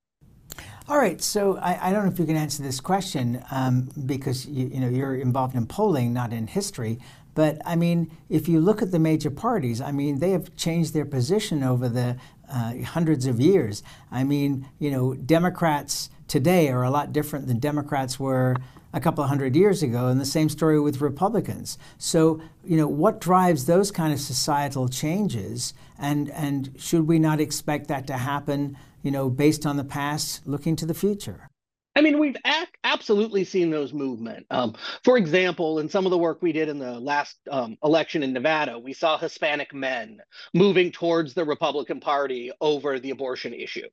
All 0.87 0.99
right, 0.99 1.19
so 1.19 1.57
I, 1.57 1.89
I, 1.89 1.91
don't 1.91 2.05
know 2.05 2.11
if 2.11 2.19
you 2.19 2.27
can 2.27 2.35
answer 2.35 2.61
this 2.61 2.79
question 2.79 3.43
um, 3.49 3.89
because 4.05 4.45
you, 4.45 4.67
you 4.67 4.79
know 4.79 4.87
you're 4.87 5.15
involved 5.15 5.55
in 5.55 5.65
polling, 5.65 6.13
not 6.13 6.31
in 6.31 6.45
history. 6.45 6.99
But 7.33 7.59
I 7.65 7.75
mean, 7.75 8.11
if 8.29 8.47
you 8.47 8.61
look 8.61 8.81
at 8.81 8.91
the 8.91 8.99
major 8.99 9.29
parties, 9.29 9.81
I 9.81 9.91
mean, 9.91 10.19
they 10.19 10.31
have 10.31 10.55
changed 10.55 10.93
their 10.93 11.05
position 11.05 11.63
over 11.63 11.89
the 11.89 12.17
uh, 12.49 12.75
hundreds 12.83 13.25
of 13.25 13.39
years. 13.39 13.83
I 14.11 14.23
mean, 14.23 14.67
you 14.79 14.89
know, 14.89 15.13
Democrats 15.15 16.09
today 16.27 16.69
are 16.69 16.83
a 16.83 16.89
lot 16.89 17.11
different 17.11 17.47
than 17.47 17.59
Democrats 17.59 18.19
were 18.19 18.55
a 18.95 18.99
couple 19.01 19.21
of 19.21 19.29
hundred 19.29 19.55
years 19.57 19.83
ago, 19.83 20.07
and 20.07 20.19
the 20.19 20.25
same 20.25 20.47
story 20.47 20.79
with 20.79 21.01
Republicans. 21.01 21.77
So, 21.97 22.41
you 22.63 22.77
know, 22.77 22.87
what 22.87 23.19
drives 23.19 23.65
those 23.65 23.91
kind 23.91 24.13
of 24.13 24.21
societal 24.21 24.87
changes, 24.87 25.73
and 25.99 26.31
and 26.31 26.73
should 26.77 27.05
we 27.05 27.19
not 27.19 27.41
expect 27.41 27.89
that 27.89 28.07
to 28.07 28.13
happen? 28.13 28.77
You 29.03 29.11
know, 29.11 29.29
based 29.29 29.65
on 29.65 29.75
the 29.75 29.83
past, 29.83 30.47
looking 30.47 30.75
to 30.77 30.85
the 30.85 30.93
future. 30.93 31.49
I 31.97 32.01
mean, 32.01 32.19
we've 32.19 32.37
ac- 32.45 32.67
absolutely 32.83 33.43
seen 33.45 33.69
those 33.69 33.93
movement. 33.93 34.45
Um, 34.49 34.75
for 35.03 35.17
example, 35.17 35.79
in 35.79 35.87
some 35.87 36.05
of 36.05 36.11
the 36.11 36.17
work 36.17 36.41
we 36.41 36.51
did 36.51 36.67
in 36.67 36.79
the 36.79 36.99
last 36.99 37.37
um, 37.49 37.77
election 37.83 38.23
in 38.23 38.33
Nevada, 38.33 38.77
we 38.77 38.91
saw 38.91 39.17
Hispanic 39.17 39.73
men 39.73 40.19
moving 40.53 40.91
towards 40.91 41.33
the 41.33 41.45
Republican 41.45 42.01
Party 42.01 42.51
over 42.59 42.99
the 42.99 43.11
abortion 43.11 43.53
issue. 43.53 43.87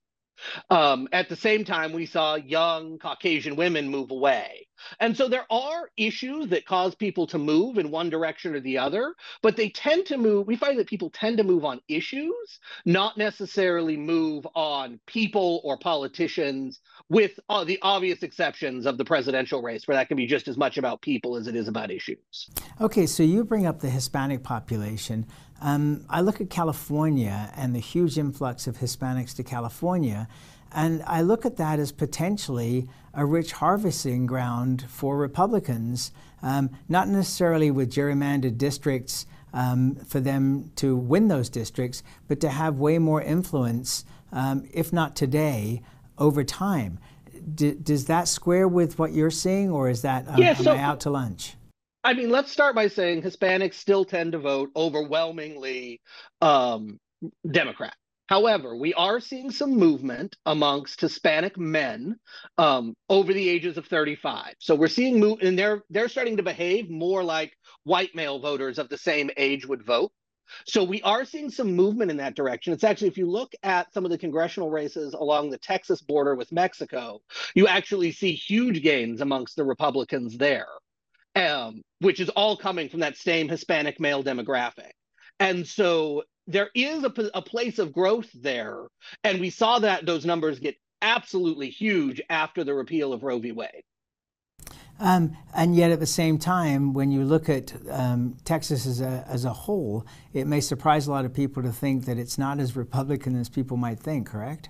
Um, 0.71 1.09
at 1.13 1.29
the 1.29 1.37
same 1.37 1.65
time, 1.65 1.93
we 1.93 2.07
saw 2.07 2.35
young 2.35 2.99
Caucasian 2.99 3.57
women 3.57 3.89
move 3.89 4.11
away. 4.11 4.67
And 5.01 5.17
so 5.17 5.29
there 5.29 5.47
are 5.51 5.91
issues 5.97 6.49
that 6.49 6.67
cause 6.67 6.95
people 6.95 7.27
to 7.29 7.39
move 7.39 7.79
in 7.79 7.91
one 7.91 8.11
direction 8.11 8.55
or 8.55 8.61
the 8.61 8.79
other, 8.79 9.15
but 9.43 9.57
they 9.57 9.69
tend 9.71 10.07
to 10.07 10.19
move. 10.19 10.47
We 10.47 10.57
find 10.57 10.79
that 10.79 10.89
people 10.89 11.11
tend 11.11 11.39
to 11.39 11.45
move 11.45 11.65
on 11.65 11.81
issues, 11.89 12.59
not 12.85 13.17
necessarily 13.17 13.97
move 13.97 14.47
on 14.55 15.01
people 15.07 15.61
or 15.65 15.77
politicians, 15.77 16.81
with 17.09 17.39
uh, 17.49 17.65
the 17.65 17.79
obvious 17.83 18.23
exceptions 18.23 18.87
of 18.87 18.99
the 18.99 19.05
presidential 19.05 19.63
race, 19.63 19.87
where 19.87 19.97
that 19.97 20.09
can 20.09 20.17
be 20.17 20.27
just 20.27 20.49
as 20.49 20.57
much 20.57 20.79
about 20.79 21.01
people 21.03 21.37
as 21.37 21.47
it 21.47 21.57
is 21.57 21.69
about 21.69 21.91
issues. 21.91 22.51
Okay, 22.81 23.07
so 23.07 23.23
you 23.23 23.45
bring 23.45 23.67
up 23.67 23.81
the 23.81 23.91
Hispanic 23.91 24.43
population. 24.43 25.27
Um, 25.63 26.05
I 26.11 26.21
look 26.21 26.41
at 26.41 26.51
California 26.51 27.53
and 27.57 27.75
the 27.75 27.79
huge 27.79 28.19
influx 28.19 28.67
of 28.67 28.79
Hispanics 28.79 29.35
to 29.37 29.45
California, 29.45 30.27
and 30.73 31.05
I 31.07 31.21
look 31.21 31.47
at 31.47 31.57
that 31.57 31.79
as 31.79 31.93
potentially 31.93 32.89
a 33.15 33.25
rich 33.25 33.53
harvesting 33.53 34.27
ground 34.27 34.85
for 34.89 35.17
Republicans, 35.17 36.11
um, 36.43 36.71
not 36.89 37.09
necessarily 37.09 37.71
with 37.71 37.93
gerrymandered 37.93 38.59
districts 38.59 39.27
um, 39.55 39.95
for 39.95 40.19
them 40.19 40.73
to 40.77 40.97
win 40.97 41.29
those 41.29 41.49
districts, 41.49 42.03
but 42.27 42.41
to 42.41 42.49
have 42.49 42.77
way 42.77 42.99
more 42.99 43.23
influence, 43.23 44.05
um, 44.33 44.67
if 44.73 44.93
not 44.93 45.15
today, 45.15 45.83
over 46.19 46.43
time. 46.43 46.99
D- 47.55 47.75
does 47.75 48.07
that 48.07 48.27
square 48.27 48.67
with 48.67 48.99
what 48.99 49.13
you're 49.13 49.31
seeing, 49.31 49.71
or 49.71 49.89
is 49.89 50.03
that 50.03 50.27
um, 50.27 50.39
yeah, 50.39 50.55
so, 50.55 50.73
am 50.73 50.79
I 50.79 50.83
out 50.83 51.01
to 51.01 51.11
lunch? 51.11 51.55
I 52.05 52.15
mean, 52.15 52.31
let's 52.31 52.51
start 52.51 52.75
by 52.75 52.89
saying 52.89 53.23
Hispanics 53.23 53.75
still 53.75 54.05
tend 54.05 54.33
to 54.33 54.39
vote 54.39 54.71
overwhelmingly 54.75 56.01
um, 56.41 56.99
Democrat. 57.49 57.95
However, 58.27 58.75
we 58.75 58.93
are 58.95 59.21
seeing 59.21 59.51
some 59.51 59.77
movement 59.77 60.37
amongst 60.47 61.01
Hispanic 61.01 61.57
men 61.59 62.17
um, 62.59 62.95
over 63.09 63.33
the 63.33 63.49
ages 63.49 63.79
of 63.79 63.87
35. 63.87 64.55
So 64.59 64.75
we're 64.75 64.89
seeing 64.89 65.21
move, 65.21 65.43
and 65.43 65.57
they're 65.57 65.83
they're 65.91 66.09
starting 66.09 66.39
to 66.39 66.43
behave 66.43 66.91
more 66.91 67.23
like 67.23 67.53
white 67.85 68.15
male 68.15 68.39
voters 68.41 68.79
of 68.79 68.89
the 68.89 68.99
same 68.99 69.31
age 69.37 69.67
would 69.67 69.85
vote. 69.85 70.13
So 70.67 70.83
we 70.83 71.03
are 71.03 71.25
seeing 71.25 71.51
some 71.51 71.75
movement 71.75 72.11
in 72.11 72.17
that 72.19 72.35
direction. 72.35 72.73
It's 72.73 72.85
actually, 72.85 73.09
if 73.09 73.19
you 73.19 73.31
look 73.31 73.53
at 73.63 73.93
some 73.95 74.05
of 74.05 74.11
the 74.11 74.19
congressional 74.19 74.71
races 74.71 75.15
along 75.15 75.51
the 75.51 75.59
Texas 75.59 76.01
border 76.03 76.35
with 76.35 76.53
Mexico, 76.53 77.21
you 77.55 77.69
actually 77.69 78.13
see 78.13 78.33
huge 78.33 78.83
gains 78.83 79.21
amongst 79.21 79.57
the 79.57 79.65
Republicans 79.65 80.37
there 80.37 80.67
um, 81.37 81.83
which 82.01 82.21
is 82.21 82.29
all 82.31 82.57
coming 82.57 82.89
from 82.89 83.01
that 83.01 83.17
same 83.17 83.49
Hispanic 83.49 84.01
male 84.01 84.23
demographic. 84.23 84.91
And 85.41 85.67
so 85.67 86.25
there 86.47 86.71
is 86.75 87.05
a, 87.05 87.13
a 87.35 87.43
place 87.43 87.79
of 87.79 87.93
growth 87.93 88.31
there. 88.35 88.87
And 89.25 89.41
we 89.41 89.51
saw 89.51 89.79
that 89.79 90.07
those 90.07 90.25
numbers 90.25 90.59
get 90.59 90.77
absolutely 91.01 91.71
huge 91.71 92.21
after 92.31 92.65
the 92.65 92.75
repeal 92.75 93.13
of 93.13 93.23
Roe 93.23 93.39
v. 93.39 93.53
Wade. 93.53 93.83
Um, 95.01 95.37
and 95.55 95.75
yet, 95.75 95.91
at 95.91 95.99
the 95.99 96.07
same 96.07 96.39
time, 96.39 96.93
when 96.93 97.11
you 97.11 97.25
look 97.25 97.49
at 97.49 97.73
um, 97.91 98.37
Texas 98.45 98.87
as 98.87 99.01
a, 99.01 99.25
as 99.29 99.45
a 99.45 99.53
whole, 99.53 100.07
it 100.33 100.47
may 100.47 100.61
surprise 100.61 101.09
a 101.09 101.11
lot 101.11 101.25
of 101.25 101.35
people 101.35 101.63
to 101.65 101.73
think 101.73 102.05
that 102.05 102.19
it's 102.19 102.39
not 102.39 102.61
as 102.61 102.77
Republican 102.77 103.35
as 103.41 103.49
people 103.49 103.77
might 103.77 103.99
think, 103.99 104.29
correct? 104.29 104.69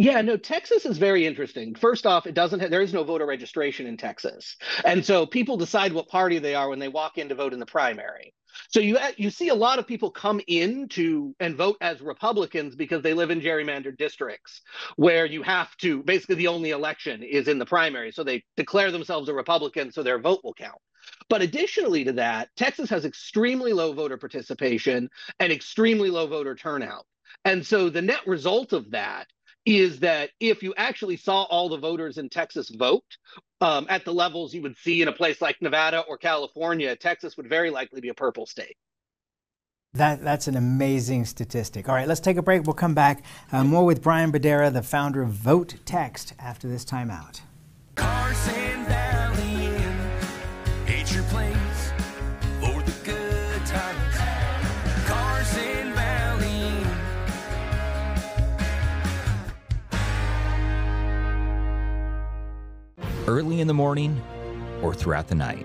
Yeah, 0.00 0.22
no, 0.22 0.38
Texas 0.38 0.86
is 0.86 0.96
very 0.96 1.26
interesting. 1.26 1.74
First 1.74 2.06
off, 2.06 2.26
it 2.26 2.32
doesn't 2.32 2.60
have, 2.60 2.70
there 2.70 2.80
is 2.80 2.94
no 2.94 3.04
voter 3.04 3.26
registration 3.26 3.86
in 3.86 3.98
Texas. 3.98 4.56
And 4.82 5.04
so 5.04 5.26
people 5.26 5.58
decide 5.58 5.92
what 5.92 6.08
party 6.08 6.38
they 6.38 6.54
are 6.54 6.70
when 6.70 6.78
they 6.78 6.88
walk 6.88 7.18
in 7.18 7.28
to 7.28 7.34
vote 7.34 7.52
in 7.52 7.60
the 7.60 7.66
primary. 7.66 8.32
So 8.70 8.80
you 8.80 8.96
uh, 8.96 9.10
you 9.18 9.28
see 9.28 9.48
a 9.48 9.54
lot 9.54 9.78
of 9.78 9.86
people 9.86 10.10
come 10.10 10.40
in 10.46 10.88
to 10.88 11.36
and 11.38 11.54
vote 11.54 11.76
as 11.82 12.00
Republicans 12.00 12.76
because 12.76 13.02
they 13.02 13.12
live 13.12 13.30
in 13.30 13.42
gerrymandered 13.42 13.98
districts 13.98 14.62
where 14.96 15.26
you 15.26 15.42
have 15.42 15.76
to 15.82 16.02
basically 16.02 16.36
the 16.36 16.46
only 16.46 16.70
election 16.70 17.22
is 17.22 17.46
in 17.46 17.58
the 17.58 17.66
primary. 17.66 18.10
So 18.10 18.24
they 18.24 18.42
declare 18.56 18.90
themselves 18.90 19.28
a 19.28 19.34
Republican 19.34 19.92
so 19.92 20.02
their 20.02 20.18
vote 20.18 20.40
will 20.42 20.54
count. 20.54 20.80
But 21.28 21.42
additionally 21.42 22.04
to 22.04 22.12
that, 22.12 22.48
Texas 22.56 22.88
has 22.88 23.04
extremely 23.04 23.74
low 23.74 23.92
voter 23.92 24.16
participation 24.16 25.10
and 25.38 25.52
extremely 25.52 26.08
low 26.08 26.26
voter 26.26 26.54
turnout. 26.54 27.04
And 27.44 27.66
so 27.66 27.90
the 27.90 28.02
net 28.02 28.26
result 28.26 28.72
of 28.72 28.90
that 28.92 29.26
is 29.70 30.00
that 30.00 30.30
if 30.40 30.64
you 30.64 30.74
actually 30.76 31.16
saw 31.16 31.44
all 31.44 31.68
the 31.68 31.78
voters 31.78 32.18
in 32.18 32.28
Texas 32.28 32.68
vote 32.70 33.04
um, 33.60 33.86
at 33.88 34.04
the 34.04 34.12
levels 34.12 34.52
you 34.52 34.62
would 34.62 34.76
see 34.76 35.00
in 35.00 35.06
a 35.06 35.12
place 35.12 35.40
like 35.40 35.62
Nevada 35.62 36.00
or 36.08 36.18
California, 36.18 36.96
Texas 36.96 37.36
would 37.36 37.48
very 37.48 37.70
likely 37.70 38.00
be 38.00 38.08
a 38.08 38.14
purple 38.14 38.46
state. 38.46 38.76
That, 39.94 40.24
that's 40.24 40.48
an 40.48 40.56
amazing 40.56 41.24
statistic. 41.24 41.88
All 41.88 41.94
right, 41.94 42.08
let's 42.08 42.20
take 42.20 42.36
a 42.36 42.42
break. 42.42 42.64
We'll 42.64 42.74
come 42.74 42.94
back 42.94 43.24
uh, 43.52 43.62
more 43.62 43.84
with 43.84 44.02
Brian 44.02 44.32
Badera, 44.32 44.72
the 44.72 44.82
founder 44.82 45.22
of 45.22 45.30
Vote 45.30 45.76
Text, 45.84 46.34
after 46.40 46.66
this 46.66 46.84
timeout. 46.84 47.40
Early 63.30 63.60
in 63.60 63.68
the 63.68 63.74
morning 63.74 64.20
or 64.82 64.92
throughout 64.92 65.28
the 65.28 65.36
night, 65.36 65.64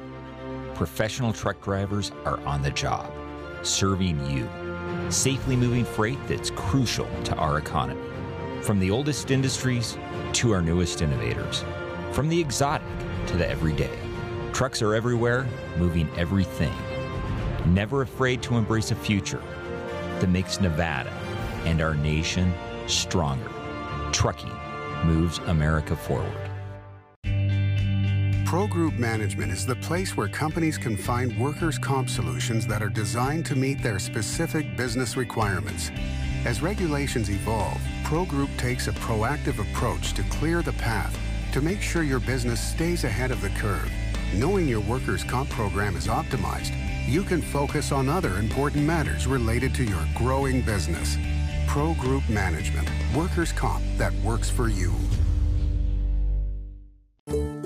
professional 0.75 1.33
truck 1.33 1.59
drivers 1.63 2.11
are 2.23 2.39
on 2.41 2.61
the 2.61 2.69
job, 2.69 3.11
serving 3.63 4.23
you, 4.29 4.47
safely 5.09 5.55
moving 5.55 5.83
freight 5.83 6.19
that's 6.27 6.51
crucial 6.51 7.07
to 7.23 7.35
our 7.37 7.57
economy. 7.57 8.07
From 8.61 8.77
the 8.77 8.91
oldest 8.91 9.31
industries 9.31 9.97
to 10.33 10.51
our 10.51 10.61
newest 10.61 11.01
innovators, 11.01 11.65
from 12.11 12.29
the 12.29 12.39
exotic 12.39 12.85
to 13.25 13.35
the 13.35 13.49
everyday. 13.49 13.97
Trucks 14.53 14.83
are 14.83 14.93
everywhere, 14.93 15.47
moving 15.75 16.07
everything. 16.17 16.75
Never 17.65 18.03
afraid 18.03 18.43
to 18.43 18.57
embrace 18.57 18.91
a 18.91 18.95
future 18.95 19.41
that 20.19 20.29
makes 20.29 20.61
Nevada 20.61 21.09
and 21.65 21.81
our 21.81 21.95
nation 21.95 22.53
stronger. 22.85 23.49
Trucking 24.11 24.53
moves 25.03 25.39
America 25.47 25.95
forward. 25.95 26.44
Pro 28.45 28.67
Group 28.67 28.93
Management 28.93 29.51
is 29.51 29.65
the 29.65 29.75
place 29.77 30.15
where 30.15 30.27
companies 30.27 30.77
can 30.77 30.95
find 30.95 31.35
workers' 31.39 31.79
comp 31.79 32.11
solutions 32.11 32.67
that 32.67 32.83
are 32.83 32.89
designed 32.89 33.43
to 33.47 33.55
meet 33.55 33.81
their 33.81 33.97
specific 33.97 34.77
business 34.77 35.17
requirements. 35.17 35.89
As 36.45 36.61
regulations 36.61 37.31
evolve, 37.31 37.81
Pro 38.03 38.23
Group 38.23 38.51
takes 38.55 38.87
a 38.87 38.91
proactive 38.91 39.59
approach 39.59 40.13
to 40.13 40.23
clear 40.23 40.61
the 40.61 40.73
path 40.73 41.17
to 41.53 41.61
make 41.61 41.81
sure 41.81 42.03
your 42.03 42.19
business 42.19 42.61
stays 42.61 43.03
ahead 43.03 43.31
of 43.31 43.41
the 43.41 43.49
curve. 43.49 43.91
Knowing 44.35 44.67
your 44.67 44.81
workers' 44.81 45.23
comp 45.23 45.49
program 45.49 45.95
is 45.97 46.05
optimized, 46.05 46.71
you 47.09 47.23
can 47.23 47.41
focus 47.41 47.91
on 47.91 48.07
other 48.07 48.37
important 48.37 48.85
matters 48.85 49.25
related 49.25 49.73
to 49.73 49.83
your 49.83 50.05
growing 50.13 50.61
business. 50.61 51.17
Pro 51.65 51.95
Group 51.95 52.29
Management, 52.29 52.87
workers' 53.15 53.51
comp 53.51 53.83
that 53.97 54.13
works 54.23 54.51
for 54.51 54.69
you. 54.69 54.93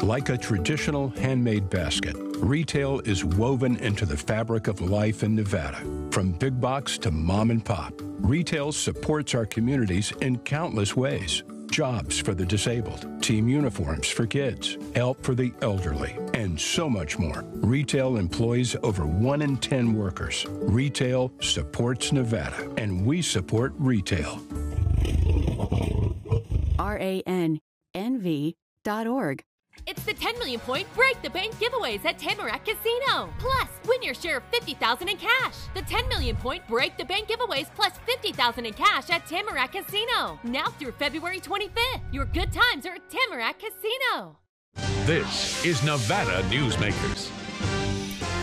Like 0.02 0.30
a 0.30 0.38
traditional 0.38 1.10
handmade 1.10 1.70
basket, 1.70 2.16
retail 2.38 3.00
is 3.02 3.26
woven 3.26 3.76
into 3.78 4.06
the 4.06 4.16
fabric 4.16 4.68
of 4.68 4.80
life 4.82 5.24
in 5.24 5.36
Nevada. 5.36 5.84
From 6.12 6.32
big 6.32 6.60
box 6.60 6.98
to 7.00 7.12
mom 7.12 7.52
and 7.52 7.64
pop, 7.64 7.94
retail 8.20 8.72
supports 8.72 9.36
our 9.36 9.46
communities 9.46 10.12
in 10.22 10.38
countless 10.40 10.96
ways. 10.96 11.44
Jobs 11.70 12.18
for 12.18 12.34
the 12.34 12.46
disabled, 12.46 13.22
team 13.22 13.48
uniforms 13.48 14.08
for 14.08 14.26
kids, 14.26 14.78
help 14.96 15.22
for 15.22 15.36
the 15.36 15.54
elderly, 15.62 16.18
and 16.34 16.60
so 16.60 16.90
much 16.90 17.20
more. 17.20 17.44
Retail 17.56 18.18
employs 18.18 18.76
over 18.82 19.06
1 19.06 19.42
in 19.42 19.58
10 19.58 19.94
workers. 19.94 20.46
Retail 20.50 21.32
supports 21.42 22.12
Nevada, 22.12 22.70
and 22.78 23.06
we 23.06 23.22
support 23.22 23.74
retail. 23.78 24.42
R 26.80 26.98
A 27.00 27.22
N 27.28 27.60
nv.org. 27.96 29.44
It's 29.88 30.04
the 30.04 30.14
10 30.14 30.38
million 30.40 30.60
point 30.60 30.88
break 30.94 31.22
the 31.22 31.30
bank 31.30 31.56
giveaways 31.56 32.04
at 32.06 32.18
Tamarack 32.18 32.66
Casino. 32.66 33.34
Plus, 33.40 33.68
win 33.88 34.02
your 34.04 34.14
share 34.14 34.38
of 34.38 34.44
50,000 34.52 35.08
in 35.10 35.18
cash. 35.18 35.56
The 35.74 35.82
10 35.82 36.08
million 36.10 36.36
point 36.36 36.68
break 36.68 36.98
the 36.98 37.06
bank 37.06 37.28
giveaways 37.28 37.68
plus 37.76 37.94
50,000 38.06 38.66
in 38.66 38.74
cash 38.74 39.10
at 39.10 39.26
Tamarack 39.26 39.74
Casino. 39.74 40.40
Now 40.44 40.68
through 40.68 40.94
February 40.94 41.40
25th. 41.40 42.02
Your 42.12 42.26
good 42.26 42.52
times 42.52 42.86
are 42.86 42.96
at 42.96 43.10
Tamarack 43.10 43.60
Casino. 43.60 44.38
This 45.06 45.66
is 45.66 45.84
Nevada 45.84 46.44
Newsmakers. 46.50 47.39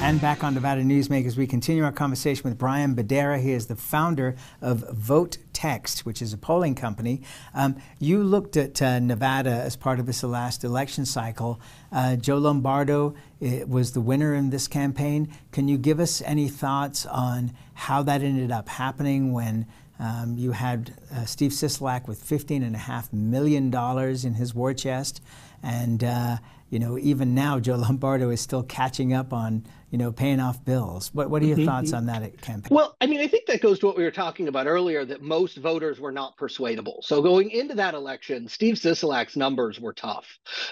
And 0.02 0.20
back 0.20 0.44
on 0.44 0.54
Nevada 0.54 0.82
Newsmakers, 0.82 1.36
we 1.36 1.48
continue 1.48 1.82
our 1.82 1.90
conversation 1.90 2.44
with 2.44 2.56
Brian 2.56 2.94
Badera. 2.94 3.40
He 3.40 3.50
is 3.50 3.66
the 3.66 3.74
founder 3.74 4.36
of 4.62 4.88
Vote 4.90 5.38
Text, 5.52 6.06
which 6.06 6.22
is 6.22 6.32
a 6.32 6.38
polling 6.38 6.76
company. 6.76 7.22
Um, 7.54 7.76
you 7.98 8.22
looked 8.22 8.56
at 8.56 8.80
uh, 8.80 9.00
Nevada 9.00 9.50
as 9.50 9.74
part 9.74 9.98
of 9.98 10.06
this 10.06 10.22
last 10.22 10.62
election 10.62 11.06
cycle. 11.06 11.60
Uh, 11.90 12.14
Joe 12.14 12.38
Lombardo 12.38 13.16
uh, 13.42 13.66
was 13.66 13.92
the 13.92 14.00
winner 14.00 14.32
in 14.32 14.50
this 14.50 14.68
campaign. 14.68 15.28
Can 15.50 15.66
you 15.66 15.76
give 15.76 15.98
us 15.98 16.22
any 16.22 16.48
thoughts 16.48 17.04
on 17.06 17.52
how 17.74 18.04
that 18.04 18.22
ended 18.22 18.52
up 18.52 18.68
happening 18.68 19.32
when 19.32 19.66
um, 19.98 20.36
you 20.38 20.52
had 20.52 20.94
uh, 21.12 21.24
Steve 21.24 21.50
Sisolak 21.50 22.06
with 22.06 22.22
$15.5 22.22 23.12
million 23.12 23.74
in 23.74 24.34
his 24.34 24.54
war 24.54 24.72
chest? 24.72 25.20
And 25.64 26.04
uh, 26.04 26.36
you 26.70 26.78
know, 26.78 26.98
even 26.98 27.34
now, 27.34 27.60
Joe 27.60 27.76
Lombardo 27.76 28.30
is 28.30 28.40
still 28.40 28.62
catching 28.62 29.12
up 29.12 29.32
on, 29.32 29.64
you 29.96 30.04
know, 30.04 30.12
paying 30.12 30.40
off 30.40 30.62
bills. 30.62 31.08
What 31.14 31.30
What 31.30 31.42
are 31.42 31.46
your 31.46 31.56
mm-hmm. 31.56 31.64
thoughts 31.64 31.94
on 31.94 32.04
that 32.04 32.42
campaign? 32.42 32.68
Well, 32.70 32.94
I 33.00 33.06
mean, 33.06 33.20
I 33.20 33.28
think 33.28 33.46
that 33.46 33.62
goes 33.62 33.78
to 33.78 33.86
what 33.86 33.96
we 33.96 34.04
were 34.04 34.10
talking 34.10 34.46
about 34.46 34.66
earlier 34.66 35.06
that 35.06 35.22
most 35.22 35.56
voters 35.56 35.98
were 35.98 36.12
not 36.12 36.36
persuadable. 36.36 37.00
So 37.00 37.22
going 37.22 37.48
into 37.48 37.76
that 37.76 37.94
election, 37.94 38.46
Steve 38.46 38.74
Sisolak's 38.74 39.36
numbers 39.36 39.80
were 39.80 39.94
tough. 39.94 40.26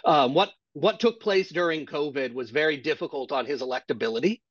Um, 0.04 0.34
what 0.34 0.50
what 0.74 1.00
took 1.00 1.22
place 1.22 1.48
during 1.48 1.86
COVID 1.86 2.34
was 2.34 2.50
very 2.50 2.76
difficult 2.76 3.32
on 3.32 3.46
his 3.46 3.62
electability. 3.62 4.42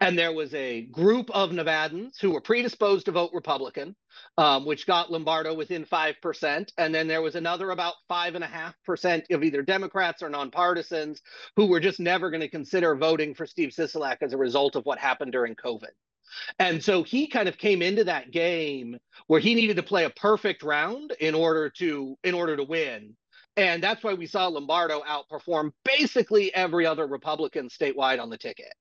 And 0.00 0.18
there 0.18 0.32
was 0.32 0.52
a 0.54 0.82
group 0.82 1.30
of 1.30 1.50
Nevadans 1.50 2.20
who 2.20 2.30
were 2.30 2.40
predisposed 2.40 3.06
to 3.06 3.12
vote 3.12 3.30
Republican, 3.32 3.96
um, 4.38 4.64
which 4.64 4.86
got 4.86 5.10
Lombardo 5.10 5.54
within 5.54 5.84
5%. 5.84 6.72
And 6.78 6.94
then 6.94 7.08
there 7.08 7.22
was 7.22 7.34
another 7.34 7.70
about 7.70 7.94
5.5% 8.10 9.30
of 9.30 9.42
either 9.44 9.62
Democrats 9.62 10.22
or 10.22 10.30
nonpartisans 10.30 11.20
who 11.56 11.66
were 11.66 11.80
just 11.80 12.00
never 12.00 12.30
going 12.30 12.40
to 12.40 12.48
consider 12.48 12.94
voting 12.94 13.34
for 13.34 13.46
Steve 13.46 13.70
Sisolak 13.70 14.18
as 14.22 14.32
a 14.32 14.38
result 14.38 14.76
of 14.76 14.84
what 14.84 14.98
happened 14.98 15.32
during 15.32 15.54
COVID. 15.54 15.90
And 16.58 16.82
so 16.82 17.02
he 17.02 17.26
kind 17.26 17.48
of 17.48 17.58
came 17.58 17.82
into 17.82 18.04
that 18.04 18.30
game 18.30 18.98
where 19.26 19.40
he 19.40 19.54
needed 19.54 19.76
to 19.76 19.82
play 19.82 20.04
a 20.04 20.10
perfect 20.10 20.62
round 20.62 21.12
in 21.20 21.34
order 21.34 21.70
to 21.70 22.16
in 22.24 22.34
order 22.34 22.56
to 22.56 22.64
win. 22.64 23.16
And 23.56 23.82
that's 23.82 24.02
why 24.02 24.14
we 24.14 24.26
saw 24.26 24.48
Lombardo 24.48 25.02
outperform 25.02 25.72
basically 25.84 26.52
every 26.54 26.86
other 26.86 27.06
Republican 27.06 27.68
statewide 27.68 28.20
on 28.20 28.30
the 28.30 28.38
ticket. 28.38 28.72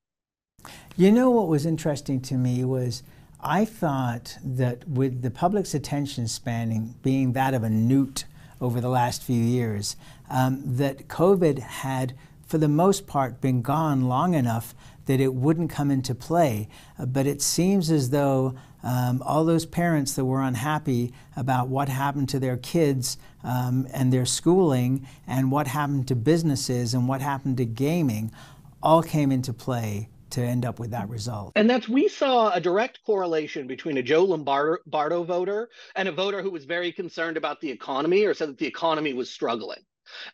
You 0.95 1.11
know 1.11 1.31
what 1.31 1.47
was 1.47 1.65
interesting 1.65 2.21
to 2.21 2.35
me 2.35 2.63
was 2.63 3.01
I 3.41 3.65
thought 3.65 4.37
that 4.43 4.87
with 4.87 5.23
the 5.23 5.31
public's 5.31 5.73
attention 5.73 6.27
spanning 6.27 6.93
being 7.01 7.33
that 7.33 7.55
of 7.55 7.63
a 7.63 7.69
newt 7.69 8.25
over 8.61 8.79
the 8.79 8.89
last 8.89 9.23
few 9.23 9.41
years, 9.41 9.95
um, 10.29 10.61
that 10.63 11.07
COVID 11.07 11.57
had, 11.57 12.13
for 12.45 12.59
the 12.59 12.67
most 12.67 13.07
part, 13.07 13.41
been 13.41 13.63
gone 13.63 14.07
long 14.07 14.35
enough 14.35 14.75
that 15.07 15.19
it 15.19 15.33
wouldn't 15.33 15.71
come 15.71 15.89
into 15.89 16.13
play. 16.13 16.69
Uh, 16.99 17.07
but 17.07 17.25
it 17.25 17.41
seems 17.41 17.89
as 17.89 18.11
though 18.11 18.53
um, 18.83 19.19
all 19.25 19.45
those 19.45 19.65
parents 19.65 20.13
that 20.13 20.25
were 20.25 20.43
unhappy 20.43 21.11
about 21.35 21.69
what 21.69 21.89
happened 21.89 22.29
to 22.29 22.39
their 22.39 22.57
kids 22.57 23.17
um, 23.43 23.87
and 23.91 24.13
their 24.13 24.27
schooling 24.27 25.07
and 25.25 25.51
what 25.51 25.65
happened 25.65 26.07
to 26.09 26.15
businesses 26.15 26.93
and 26.93 27.07
what 27.07 27.19
happened 27.19 27.57
to 27.57 27.65
gaming 27.65 28.31
all 28.83 29.01
came 29.01 29.31
into 29.31 29.51
play 29.51 30.07
to 30.33 30.41
end 30.41 30.65
up 30.65 30.79
with 30.79 30.91
that 30.91 31.09
result. 31.09 31.53
And 31.55 31.69
that's 31.69 31.87
we 31.87 32.07
saw 32.07 32.51
a 32.51 32.59
direct 32.59 32.99
correlation 33.05 33.67
between 33.67 33.97
a 33.97 34.03
Joe 34.03 34.23
Lombardo 34.23 35.23
voter 35.23 35.69
and 35.95 36.07
a 36.07 36.11
voter 36.11 36.41
who 36.41 36.51
was 36.51 36.65
very 36.65 36.91
concerned 36.91 37.37
about 37.37 37.61
the 37.61 37.69
economy 37.69 38.25
or 38.25 38.33
said 38.33 38.49
that 38.49 38.57
the 38.57 38.67
economy 38.67 39.13
was 39.13 39.29
struggling. 39.29 39.79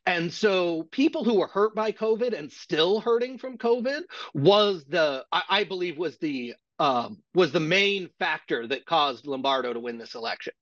And 0.06 0.34
so 0.34 0.84
people 0.91 1.23
who 1.23 1.36
were 1.36 1.47
hurt 1.47 1.76
by 1.76 1.91
COVID 1.91 2.38
and 2.38 2.52
still 2.52 3.00
hurting 3.00 3.38
from 3.38 3.58
COVID 3.58 4.02
was 4.34 4.84
the 4.86 5.26
I, 5.32 5.43
I 5.50 5.63
believe 5.63 5.97
was 5.97 6.17
the 6.17 6.56
um, 6.80 7.21
was 7.34 7.52
the 7.52 7.60
main 7.60 8.10
factor 8.19 8.65
that 8.67 8.86
caused 8.86 9.28
Lombardo 9.28 9.73
to 9.73 9.80
win 9.80 9.97
this 9.97 10.15
election. 10.15 10.54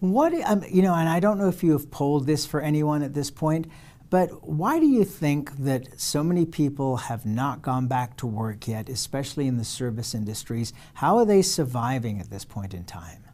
What 0.00 0.32
um, 0.44 0.62
you 0.70 0.82
know, 0.82 0.94
and 0.94 1.08
I 1.08 1.18
don't 1.18 1.38
know 1.38 1.48
if 1.48 1.64
you 1.64 1.72
have 1.72 1.90
polled 1.90 2.26
this 2.26 2.46
for 2.46 2.60
anyone 2.60 3.02
at 3.02 3.14
this 3.14 3.30
point, 3.30 3.66
but 4.10 4.48
why 4.48 4.78
do 4.78 4.86
you 4.86 5.04
think 5.04 5.56
that 5.58 6.00
so 6.00 6.22
many 6.24 6.46
people 6.46 6.96
have 6.96 7.26
not 7.26 7.62
gone 7.62 7.86
back 7.88 8.16
to 8.18 8.26
work 8.26 8.66
yet, 8.66 8.88
especially 8.88 9.46
in 9.46 9.58
the 9.58 9.64
service 9.64 10.14
industries? 10.14 10.72
How 10.94 11.18
are 11.18 11.24
they 11.24 11.42
surviving 11.42 12.20
at 12.20 12.30
this 12.30 12.44
point 12.44 12.74
in 12.74 12.84
time? 12.84 13.24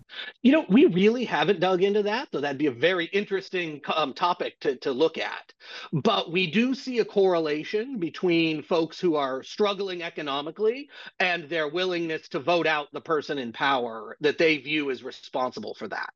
You 0.43 0.53
know, 0.53 0.65
we 0.69 0.87
really 0.87 1.25
haven't 1.25 1.61
dug 1.61 1.83
into 1.83 2.03
that, 2.05 2.29
though 2.31 2.41
that'd 2.41 2.59
be 2.59 2.67
a 2.67 2.73
very 2.73 3.07
interesting 3.07 3.81
um, 3.95 4.13
topic 4.15 4.59
to, 4.61 4.77
to 4.77 4.93
look 4.93 5.19
at. 5.19 5.53
But 5.93 6.31
we 6.31 6.51
do 6.51 6.75
see 6.75 7.01
a 7.01 7.05
correlation 7.05 7.99
between 7.99 8.63
folks 8.63 9.01
who 9.01 9.17
are 9.17 9.43
struggling 9.43 10.03
economically 10.03 10.89
and 11.19 11.49
their 11.49 11.69
willingness 11.69 12.29
to 12.29 12.39
vote 12.39 12.67
out 12.67 12.89
the 12.93 13.01
person 13.01 13.39
in 13.39 13.53
power 13.53 14.17
that 14.21 14.39
they 14.39 14.59
view 14.59 14.91
as 14.91 15.03
responsible 15.03 15.75
for 15.75 15.89
that. 15.89 16.11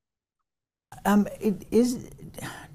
Um, 1.04 1.26
it 1.40 1.66
is. 1.70 2.08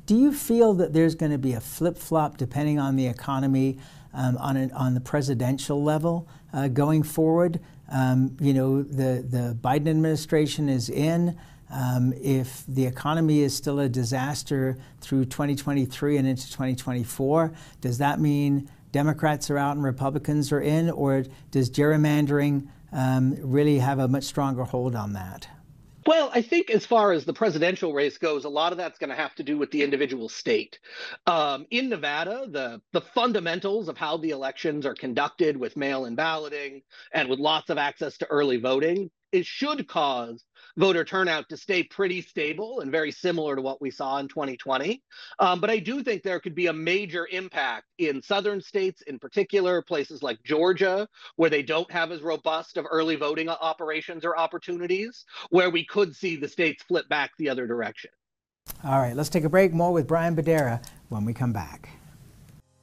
Do 0.06 0.18
you 0.18 0.34
feel 0.34 0.74
that 0.76 0.92
there's 0.92 1.16
going 1.16 1.32
to 1.32 1.38
be 1.38 1.54
a 1.54 1.62
flip 1.62 1.98
flop 1.98 2.36
depending 2.36 2.78
on 2.78 2.98
the 2.98 3.08
economy 3.08 3.78
um, 4.14 4.38
on 4.38 4.58
an, 4.58 4.72
on 4.74 4.94
the 4.96 5.00
presidential 5.00 5.82
level 5.82 6.28
uh, 6.52 6.68
going 6.68 7.04
forward? 7.04 7.62
Um, 7.90 8.36
you 8.42 8.54
know, 8.54 8.84
the 8.84 9.26
the 9.28 9.58
Biden 9.62 9.88
administration 9.88 10.68
is 10.68 10.90
in. 10.90 11.38
Um, 11.72 12.14
if 12.22 12.64
the 12.68 12.86
economy 12.86 13.42
is 13.42 13.56
still 13.56 13.80
a 13.80 13.90
disaster 13.90 14.78
through 15.00 15.26
2023 15.26 16.18
and 16.18 16.28
into 16.28 16.46
2024, 16.48 17.52
does 17.82 17.98
that 17.98 18.20
mean 18.20 18.70
Democrats 18.92 19.50
are 19.50 19.58
out 19.58 19.76
and 19.76 19.84
Republicans 19.84 20.52
are 20.52 20.62
in, 20.62 20.92
or 20.92 21.24
does 21.50 21.72
gerrymandering 21.72 22.68
um, 22.92 23.36
really 23.40 23.80
have 23.80 23.98
a 23.98 24.08
much 24.08 24.26
stronger 24.26 24.66
hold 24.66 24.96
on 24.96 25.14
that? 25.14 25.48
Well, 26.06 26.32
I 26.34 26.42
think 26.42 26.70
as 26.70 26.86
far 26.86 27.12
as 27.12 27.26
the 27.26 27.34
presidential 27.34 27.94
race 27.94 28.18
goes, 28.18 28.46
a 28.46 28.50
lot 28.50 28.72
of 28.72 28.78
that's 28.78 28.98
going 29.00 29.10
to 29.12 29.16
have 29.16 29.36
to 29.36 29.44
do 29.44 29.58
with 29.58 29.72
the 29.72 29.84
individual 29.84 30.28
state. 30.28 30.80
Um, 31.28 31.66
in 31.72 31.90
Nevada, 31.90 32.48
the 32.50 32.82
the 32.92 33.02
fundamentals 33.02 33.88
of 33.88 33.98
how 33.98 34.18
the 34.18 34.32
elections 34.32 34.86
are 34.86 34.96
conducted 34.96 35.56
with 35.56 35.78
mail-in 35.78 36.16
balloting 36.16 36.82
and 37.14 37.30
with 37.30 37.40
lots 37.40 37.70
of 37.70 37.78
access 37.78 38.18
to 38.18 38.28
early 38.28 38.58
voting, 38.58 39.12
it 39.32 39.46
should 39.46 39.88
cause 39.88 40.44
voter 40.78 41.04
turnout 41.04 41.50
to 41.50 41.58
stay 41.58 41.84
pretty 41.84 42.22
stable 42.22 42.80
and 42.80 42.92
very 42.92 43.12
similar 43.12 43.56
to 43.56 43.62
what 43.62 43.82
we 43.82 43.92
saw 43.92 44.18
in 44.18 44.28
2020. 44.28 45.02
Um, 45.40 45.60
but 45.60 45.70
I 45.70 45.80
do 45.80 46.04
think 46.04 46.24
there 46.24 46.40
could 46.40 46.56
be 46.56 46.68
a 46.68 46.74
major 46.74 47.28
impact 47.32 47.86
in 47.98 48.22
southern 48.22 48.62
states, 48.62 49.02
in 49.04 49.20
particular, 49.20 49.82
places 49.82 50.24
like 50.24 50.42
Georgia, 50.44 51.08
where 51.36 51.50
they 51.50 51.64
don't 51.64 51.90
have 51.92 52.12
as 52.12 52.22
robust 52.22 52.78
of 52.78 52.86
early 52.90 53.16
voting 53.16 53.50
operations 53.50 54.26
or 54.26 54.38
opportunities, 54.38 55.26
where 55.50 55.70
we 55.70 55.86
could 55.86 56.16
see 56.16 56.36
the 56.36 56.48
states 56.48 56.84
flip 56.84 57.08
back 57.10 57.32
the 57.38 57.50
other 57.50 57.68
direction. 57.68 58.12
All 58.84 59.00
right, 59.00 59.16
let's 59.16 59.30
take 59.30 59.44
a 59.44 59.50
break. 59.50 59.74
More 59.74 59.92
with 59.92 60.08
Brian 60.08 60.36
Badera 60.36 60.84
when 61.10 61.26
we 61.26 61.34
come 61.34 61.54
back. 61.54 61.90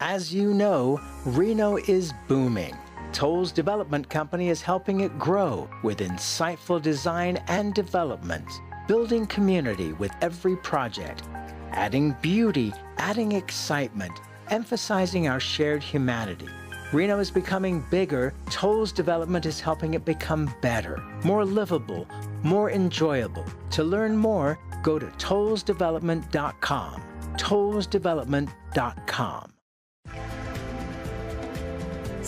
As 0.00 0.32
you 0.32 0.54
know, 0.54 1.00
Reno 1.26 1.76
is 1.76 2.12
booming. 2.26 2.76
Tolles 3.12 3.52
development 3.52 4.08
company 4.08 4.48
is 4.48 4.62
helping 4.62 5.00
it 5.00 5.18
grow 5.18 5.68
with 5.82 5.98
insightful 5.98 6.80
design 6.80 7.42
and 7.48 7.74
development, 7.74 8.48
building 8.86 9.26
community 9.26 9.92
with 9.94 10.12
every 10.20 10.56
project, 10.56 11.24
adding 11.72 12.14
beauty, 12.22 12.72
adding 12.98 13.32
excitement, 13.32 14.12
emphasizing 14.48 15.26
our 15.28 15.40
shared 15.40 15.82
humanity. 15.82 16.48
Reno 16.92 17.18
is 17.20 17.30
becoming 17.30 17.86
bigger. 17.90 18.34
Tolles 18.46 18.92
development 18.92 19.44
is 19.46 19.60
helping 19.60 19.94
it 19.94 20.04
become 20.04 20.52
better, 20.60 20.98
more 21.24 21.44
livable, 21.44 22.06
more 22.42 22.70
enjoyable. 22.70 23.44
To 23.70 23.84
learn 23.84 24.16
more, 24.16 24.58
go 24.82 24.98
to 24.98 25.06
tollesdevelopment.com. 25.06 27.02
Tollesdevelopment.com. 27.36 29.59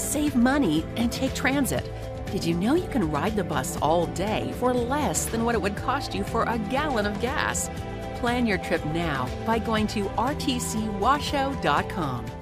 Save 0.03 0.35
money 0.35 0.85
and 0.97 1.13
take 1.13 1.33
transit. 1.33 1.89
Did 2.33 2.45
you 2.45 2.55
know 2.55 2.75
you 2.75 2.89
can 2.89 3.09
ride 3.11 3.37
the 3.37 3.45
bus 3.45 3.79
all 3.81 4.07
day 4.07 4.53
for 4.59 4.75
less 4.75 5.27
than 5.27 5.45
what 5.45 5.55
it 5.55 5.63
would 5.63 5.77
cost 5.77 6.13
you 6.13 6.25
for 6.25 6.43
a 6.43 6.59
gallon 6.59 7.07
of 7.07 7.21
gas? 7.21 7.71
Plan 8.17 8.45
your 8.45 8.59
trip 8.59 8.85
now 8.87 9.29
by 9.47 9.61
going 9.61 9.87
to 9.89 10.05
rtcwashoe.com. 10.05 12.42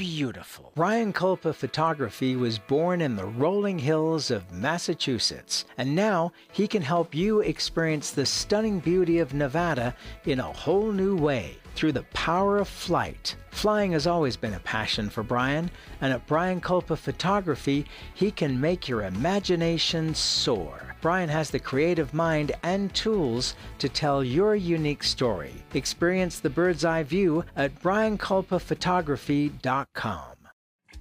beautiful. 0.00 0.72
Brian 0.76 1.12
Culpa 1.12 1.52
Photography 1.52 2.34
was 2.34 2.58
born 2.58 3.02
in 3.02 3.16
the 3.16 3.26
rolling 3.26 3.78
hills 3.78 4.30
of 4.30 4.50
Massachusetts, 4.50 5.66
and 5.76 5.94
now 5.94 6.32
he 6.52 6.66
can 6.66 6.80
help 6.80 7.14
you 7.14 7.40
experience 7.40 8.10
the 8.10 8.24
stunning 8.24 8.80
beauty 8.80 9.18
of 9.18 9.34
Nevada 9.34 9.94
in 10.24 10.40
a 10.40 10.52
whole 10.52 10.90
new 10.90 11.18
way 11.18 11.58
through 11.74 11.92
the 11.92 12.06
power 12.14 12.56
of 12.56 12.66
flight. 12.66 13.36
Flying 13.50 13.92
has 13.92 14.06
always 14.06 14.38
been 14.38 14.54
a 14.54 14.60
passion 14.60 15.10
for 15.10 15.22
Brian, 15.22 15.70
and 16.00 16.14
at 16.14 16.26
Brian 16.26 16.62
Culpa 16.62 16.96
Photography, 16.96 17.84
he 18.14 18.30
can 18.30 18.58
make 18.58 18.88
your 18.88 19.02
imagination 19.02 20.14
soar. 20.14 20.89
Brian 21.00 21.28
has 21.28 21.50
the 21.50 21.58
creative 21.58 22.14
mind 22.14 22.52
and 22.62 22.94
tools 22.94 23.56
to 23.78 23.88
tell 23.88 24.22
your 24.22 24.54
unique 24.54 25.02
story. 25.02 25.54
Experience 25.74 26.38
the 26.40 26.50
bird's 26.50 26.84
eye 26.84 27.02
view 27.02 27.44
at 27.56 27.74
brianculpaphotography.com. 27.80 30.30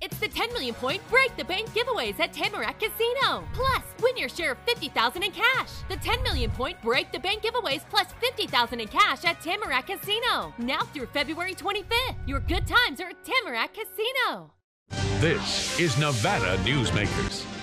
It's 0.01 0.17
the 0.17 0.29
10 0.29 0.53
million 0.53 0.73
point 0.75 1.01
break 1.09 1.35
the 1.35 1.43
bank 1.43 1.67
giveaways 1.71 2.17
at 2.19 2.31
Tamarack 2.31 2.79
Casino. 2.79 3.43
Plus, 3.53 3.81
win 4.01 4.15
your 4.15 4.29
share 4.29 4.53
of 4.53 4.57
50,000 4.65 5.23
in 5.23 5.31
cash. 5.31 5.69
The 5.89 5.97
10 5.97 6.23
million 6.23 6.49
point 6.51 6.81
break 6.81 7.11
the 7.11 7.19
bank 7.19 7.43
giveaways 7.43 7.81
plus 7.89 8.07
50,000 8.21 8.79
in 8.79 8.87
cash 8.87 9.25
at 9.25 9.41
Tamarack 9.41 9.87
Casino. 9.87 10.53
Now 10.57 10.83
through 10.93 11.07
February 11.07 11.53
25th. 11.53 12.15
Your 12.25 12.39
good 12.39 12.65
times 12.65 13.01
are 13.01 13.09
at 13.09 13.25
Tamarack 13.25 13.73
Casino. 13.73 14.53
This 15.19 15.77
is 15.79 15.97
Nevada 15.97 16.55
Newsmakers. 16.63 17.58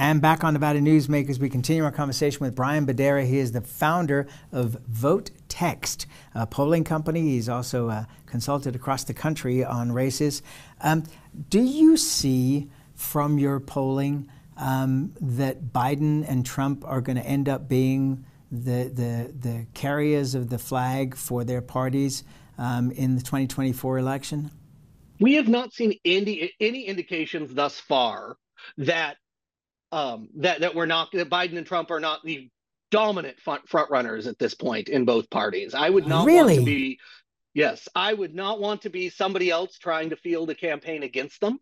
And 0.00 0.22
back 0.22 0.44
on 0.44 0.54
Nevada 0.54 0.80
Newsmakers, 0.80 1.38
we 1.38 1.50
continue 1.50 1.84
our 1.84 1.92
conversation 1.92 2.40
with 2.40 2.54
Brian 2.54 2.86
Badera. 2.86 3.26
He 3.26 3.36
is 3.36 3.52
the 3.52 3.60
founder 3.60 4.26
of 4.50 4.78
Vote 4.88 5.30
Text, 5.48 6.06
a 6.34 6.46
polling 6.46 6.84
company. 6.84 7.20
He's 7.20 7.50
also 7.50 7.90
uh, 7.90 8.04
consulted 8.24 8.74
across 8.74 9.04
the 9.04 9.12
country 9.12 9.62
on 9.62 9.92
races. 9.92 10.42
Um, 10.80 11.04
do 11.50 11.60
you 11.60 11.98
see 11.98 12.70
from 12.94 13.38
your 13.38 13.60
polling 13.60 14.30
um, 14.56 15.12
that 15.20 15.64
Biden 15.70 16.26
and 16.26 16.46
Trump 16.46 16.82
are 16.86 17.02
going 17.02 17.16
to 17.16 17.26
end 17.26 17.50
up 17.50 17.68
being 17.68 18.24
the, 18.50 18.90
the, 18.90 19.34
the 19.38 19.66
carriers 19.74 20.34
of 20.34 20.48
the 20.48 20.58
flag 20.58 21.14
for 21.14 21.44
their 21.44 21.60
parties 21.60 22.24
um, 22.56 22.90
in 22.92 23.16
the 23.16 23.20
2024 23.20 23.98
election? 23.98 24.50
We 25.18 25.34
have 25.34 25.48
not 25.48 25.74
seen 25.74 25.98
any, 26.06 26.54
any 26.58 26.86
indications 26.86 27.52
thus 27.52 27.78
far 27.78 28.38
that 28.78 29.18
um, 29.92 30.28
that 30.36 30.60
that 30.60 30.74
we're 30.74 30.86
not 30.86 31.12
that 31.12 31.30
Biden 31.30 31.56
and 31.56 31.66
Trump 31.66 31.90
are 31.90 32.00
not 32.00 32.24
the 32.24 32.48
dominant 32.90 33.38
front, 33.40 33.68
front 33.68 33.90
runners 33.90 34.26
at 34.26 34.38
this 34.38 34.54
point 34.54 34.88
in 34.88 35.04
both 35.04 35.30
parties. 35.30 35.74
I 35.74 35.88
would 35.88 36.06
not 36.06 36.26
really? 36.26 36.56
want 36.56 36.58
to 36.60 36.64
be 36.64 36.98
yes, 37.54 37.88
I 37.94 38.12
would 38.12 38.34
not 38.34 38.60
want 38.60 38.82
to 38.82 38.90
be 38.90 39.10
somebody 39.10 39.50
else 39.50 39.78
trying 39.78 40.10
to 40.10 40.16
field 40.16 40.50
a 40.50 40.54
campaign 40.54 41.02
against 41.02 41.40
them. 41.40 41.58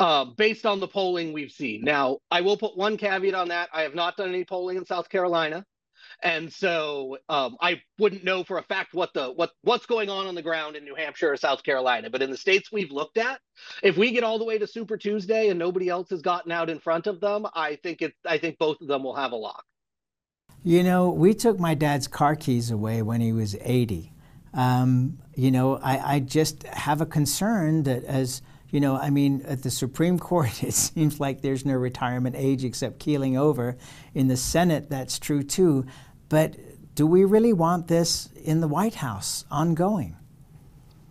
Uh, 0.00 0.24
based 0.24 0.66
on 0.66 0.80
the 0.80 0.88
polling 0.88 1.32
we've 1.32 1.52
seen. 1.52 1.82
Now, 1.82 2.18
I 2.28 2.40
will 2.40 2.56
put 2.56 2.76
one 2.76 2.96
caveat 2.96 3.34
on 3.34 3.48
that. 3.48 3.68
I 3.72 3.82
have 3.82 3.94
not 3.94 4.16
done 4.16 4.30
any 4.30 4.44
polling 4.44 4.76
in 4.76 4.84
South 4.84 5.08
Carolina 5.08 5.64
and 6.22 6.52
so 6.52 7.18
um, 7.28 7.56
I 7.60 7.80
wouldn't 7.98 8.24
know 8.24 8.44
for 8.44 8.58
a 8.58 8.62
fact 8.62 8.94
what 8.94 9.14
the 9.14 9.28
what 9.28 9.52
what's 9.62 9.86
going 9.86 10.10
on 10.10 10.26
on 10.26 10.34
the 10.34 10.42
ground 10.42 10.76
in 10.76 10.84
New 10.84 10.94
Hampshire 10.94 11.32
or 11.32 11.36
South 11.36 11.62
Carolina. 11.62 12.10
But 12.10 12.22
in 12.22 12.30
the 12.30 12.36
states 12.36 12.70
we've 12.70 12.90
looked 12.90 13.18
at, 13.18 13.40
if 13.82 13.96
we 13.96 14.12
get 14.12 14.24
all 14.24 14.38
the 14.38 14.44
way 14.44 14.58
to 14.58 14.66
Super 14.66 14.96
Tuesday 14.96 15.48
and 15.48 15.58
nobody 15.58 15.88
else 15.88 16.10
has 16.10 16.22
gotten 16.22 16.52
out 16.52 16.68
in 16.68 16.78
front 16.78 17.06
of 17.06 17.20
them, 17.20 17.46
I 17.54 17.76
think 17.76 18.02
it 18.02 18.14
I 18.26 18.38
think 18.38 18.58
both 18.58 18.80
of 18.80 18.88
them 18.88 19.02
will 19.02 19.16
have 19.16 19.32
a 19.32 19.36
lock. 19.36 19.64
You 20.62 20.82
know, 20.82 21.08
we 21.08 21.32
took 21.32 21.58
my 21.58 21.74
dad's 21.74 22.06
car 22.06 22.36
keys 22.36 22.70
away 22.70 23.00
when 23.00 23.22
he 23.22 23.32
was 23.32 23.56
80. 23.62 24.12
Um, 24.52 25.18
you 25.34 25.50
know, 25.50 25.76
I, 25.76 26.16
I 26.16 26.20
just 26.20 26.64
have 26.64 27.00
a 27.00 27.06
concern 27.06 27.84
that 27.84 28.04
as 28.04 28.42
you 28.70 28.78
know, 28.78 28.96
I 28.96 29.10
mean, 29.10 29.42
at 29.46 29.62
the 29.62 29.70
Supreme 29.70 30.18
Court, 30.18 30.62
it 30.62 30.74
seems 30.74 31.20
like 31.20 31.40
there's 31.40 31.66
no 31.66 31.74
retirement 31.74 32.36
age 32.36 32.64
except 32.64 32.98
keeling 32.98 33.36
over. 33.36 33.76
In 34.14 34.28
the 34.28 34.36
Senate, 34.36 34.90
that's 34.90 35.18
true 35.18 35.42
too. 35.42 35.86
But 36.30 36.56
do 36.94 37.06
we 37.06 37.24
really 37.26 37.52
want 37.52 37.88
this 37.88 38.30
in 38.42 38.60
the 38.60 38.68
White 38.68 38.94
House 38.94 39.44
ongoing? 39.50 40.16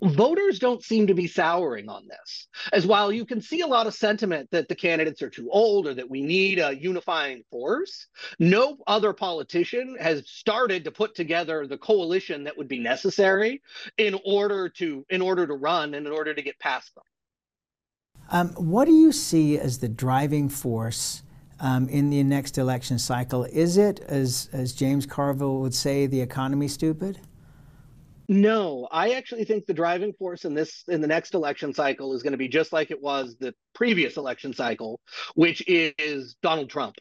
Voters 0.01 0.60
don't 0.60 0.82
seem 0.82 1.08
to 1.08 1.13
be 1.13 1.27
souring 1.27 1.89
on 1.89 2.08
this. 2.08 2.47
As 2.71 2.88
while 2.88 3.12
you 3.12 3.25
can 3.25 3.41
see 3.41 3.60
a 3.60 3.67
lot 3.67 3.86
of 3.86 3.93
sentiment 3.93 4.49
that 4.51 4.69
the 4.69 4.75
candidates 4.75 5.21
are 5.21 5.29
too 5.29 5.49
old 5.51 5.88
or 5.88 5.93
that 5.93 6.10
we 6.10 6.21
need 6.21 6.58
a 6.58 6.73
unifying 6.73 7.43
force, 7.51 8.08
no 8.39 8.77
other 8.88 9.12
politician 9.12 9.97
has 9.99 10.23
started 10.25 10.86
to 10.86 10.91
put 10.91 11.15
together 11.15 11.67
the 11.67 11.77
coalition 11.77 12.45
that 12.45 12.58
would 12.58 12.69
be 12.69 12.79
necessary 12.79 13.62
in 13.97 14.17
order 14.25 14.69
to 14.69 15.05
in 15.10 15.21
order 15.21 15.45
to 15.45 15.53
run 15.53 15.93
and 15.95 16.08
in 16.08 16.13
order 16.13 16.34
to 16.34 16.41
get 16.41 16.58
past 16.60 16.95
them. 16.95 17.03
Um, 18.32 18.49
what 18.51 18.86
do 18.86 18.93
you 18.93 19.12
see 19.12 19.60
as 19.60 19.79
the 19.79 19.89
driving 19.89 20.47
force 20.47 21.23
um, 21.60 21.88
in 21.89 22.10
the 22.10 22.24
next 22.24 22.58
election 22.58 23.00
cycle? 23.00 23.43
Is 23.45 23.78
it, 23.78 24.00
as, 24.02 24.50
as 24.54 24.74
James 24.74 25.06
Carville 25.06 25.60
would 25.60 25.74
say, 25.74 26.06
the 26.06 26.22
economy 26.22 26.67
stupid? 26.67 27.19
No, 28.28 28.88
I 28.91 29.13
actually 29.13 29.43
think 29.45 29.65
the 29.65 29.74
driving 29.74 30.13
force 30.13 30.45
in 30.45 30.54
this 30.54 30.84
in 30.88 31.02
the 31.02 31.08
next 31.08 31.34
election 31.34 31.74
cycle 31.74 32.13
is 32.13 32.22
going 32.22 32.34
to 32.34 32.38
be 32.38 32.48
just 32.48 32.72
like 32.72 32.91
it 32.91 33.02
was 33.02 33.36
the 33.39 33.56
previous 33.74 34.17
election 34.17 34.54
cycle, 34.54 35.00
which 35.34 35.63
is 35.67 36.36
Donald 36.43 36.69
Trump. 36.69 36.95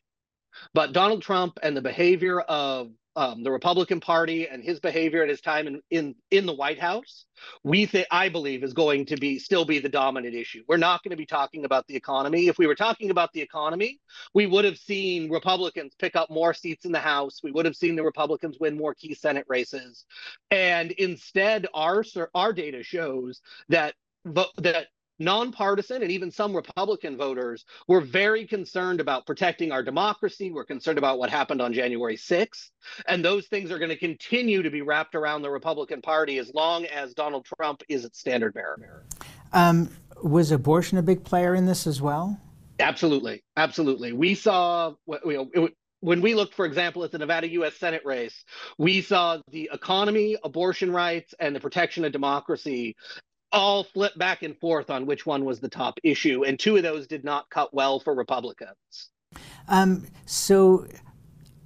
But 0.72 0.94
Donald 0.94 1.20
Trump 1.20 1.58
and 1.62 1.76
the 1.76 1.82
behavior 1.82 2.40
of 2.40 2.92
um, 3.18 3.42
the 3.42 3.50
Republican 3.50 3.98
Party 3.98 4.46
and 4.46 4.62
his 4.62 4.78
behavior 4.78 5.24
at 5.24 5.28
his 5.28 5.40
time 5.40 5.66
in, 5.66 5.82
in 5.90 6.14
in 6.30 6.46
the 6.46 6.52
White 6.52 6.78
House, 6.78 7.26
we 7.64 7.84
think 7.84 8.06
I 8.12 8.28
believe 8.28 8.62
is 8.62 8.74
going 8.74 9.06
to 9.06 9.16
be 9.16 9.40
still 9.40 9.64
be 9.64 9.80
the 9.80 9.88
dominant 9.88 10.36
issue. 10.36 10.62
We're 10.68 10.76
not 10.76 11.02
going 11.02 11.10
to 11.10 11.16
be 11.16 11.26
talking 11.26 11.64
about 11.64 11.88
the 11.88 11.96
economy. 11.96 12.46
If 12.46 12.58
we 12.58 12.68
were 12.68 12.76
talking 12.76 13.10
about 13.10 13.32
the 13.32 13.40
economy, 13.40 13.98
we 14.34 14.46
would 14.46 14.64
have 14.64 14.78
seen 14.78 15.32
Republicans 15.32 15.96
pick 15.98 16.14
up 16.14 16.30
more 16.30 16.54
seats 16.54 16.84
in 16.84 16.92
the 16.92 17.00
House. 17.00 17.40
We 17.42 17.50
would 17.50 17.64
have 17.66 17.74
seen 17.74 17.96
the 17.96 18.04
Republicans 18.04 18.56
win 18.60 18.76
more 18.76 18.94
key 18.94 19.14
Senate 19.14 19.46
races, 19.48 20.04
and 20.52 20.92
instead, 20.92 21.66
our 21.74 22.04
our 22.36 22.52
data 22.52 22.84
shows 22.84 23.40
that 23.68 23.94
that 24.24 24.86
nonpartisan 25.18 26.02
and 26.02 26.10
even 26.10 26.30
some 26.30 26.54
Republican 26.54 27.16
voters 27.16 27.64
were 27.86 28.00
very 28.00 28.46
concerned 28.46 29.00
about 29.00 29.26
protecting 29.26 29.72
our 29.72 29.82
democracy. 29.82 30.50
We're 30.50 30.64
concerned 30.64 30.98
about 30.98 31.18
what 31.18 31.30
happened 31.30 31.60
on 31.60 31.72
January 31.72 32.16
6th. 32.16 32.70
And 33.06 33.24
those 33.24 33.46
things 33.46 33.70
are 33.70 33.78
going 33.78 33.90
to 33.90 33.96
continue 33.96 34.62
to 34.62 34.70
be 34.70 34.82
wrapped 34.82 35.14
around 35.14 35.42
the 35.42 35.50
Republican 35.50 36.02
Party 36.02 36.38
as 36.38 36.52
long 36.54 36.84
as 36.86 37.14
Donald 37.14 37.46
Trump 37.46 37.82
is 37.88 38.04
its 38.04 38.18
standard 38.18 38.54
bearer. 38.54 39.04
Um, 39.52 39.90
was 40.22 40.50
abortion 40.50 40.98
a 40.98 41.02
big 41.02 41.24
player 41.24 41.54
in 41.54 41.66
this 41.66 41.86
as 41.86 42.00
well? 42.00 42.38
Absolutely. 42.80 43.42
Absolutely. 43.56 44.12
We 44.12 44.34
saw, 44.34 44.94
you 45.24 45.50
know, 45.54 45.68
when 46.00 46.20
we 46.20 46.34
looked, 46.34 46.54
for 46.54 46.64
example, 46.64 47.02
at 47.02 47.10
the 47.10 47.18
Nevada 47.18 47.48
U.S. 47.48 47.74
Senate 47.74 48.02
race, 48.04 48.44
we 48.78 49.00
saw 49.00 49.38
the 49.50 49.68
economy, 49.72 50.36
abortion 50.44 50.92
rights, 50.92 51.34
and 51.40 51.56
the 51.56 51.60
protection 51.60 52.04
of 52.04 52.12
democracy 52.12 52.94
all 53.52 53.84
flip 53.84 54.16
back 54.16 54.42
and 54.42 54.56
forth 54.58 54.90
on 54.90 55.06
which 55.06 55.26
one 55.26 55.44
was 55.44 55.60
the 55.60 55.68
top 55.68 55.98
issue, 56.02 56.44
and 56.44 56.58
two 56.58 56.76
of 56.76 56.82
those 56.82 57.06
did 57.06 57.24
not 57.24 57.48
cut 57.50 57.72
well 57.72 58.00
for 58.00 58.14
Republicans. 58.14 59.10
Um, 59.68 60.06
so, 60.26 60.86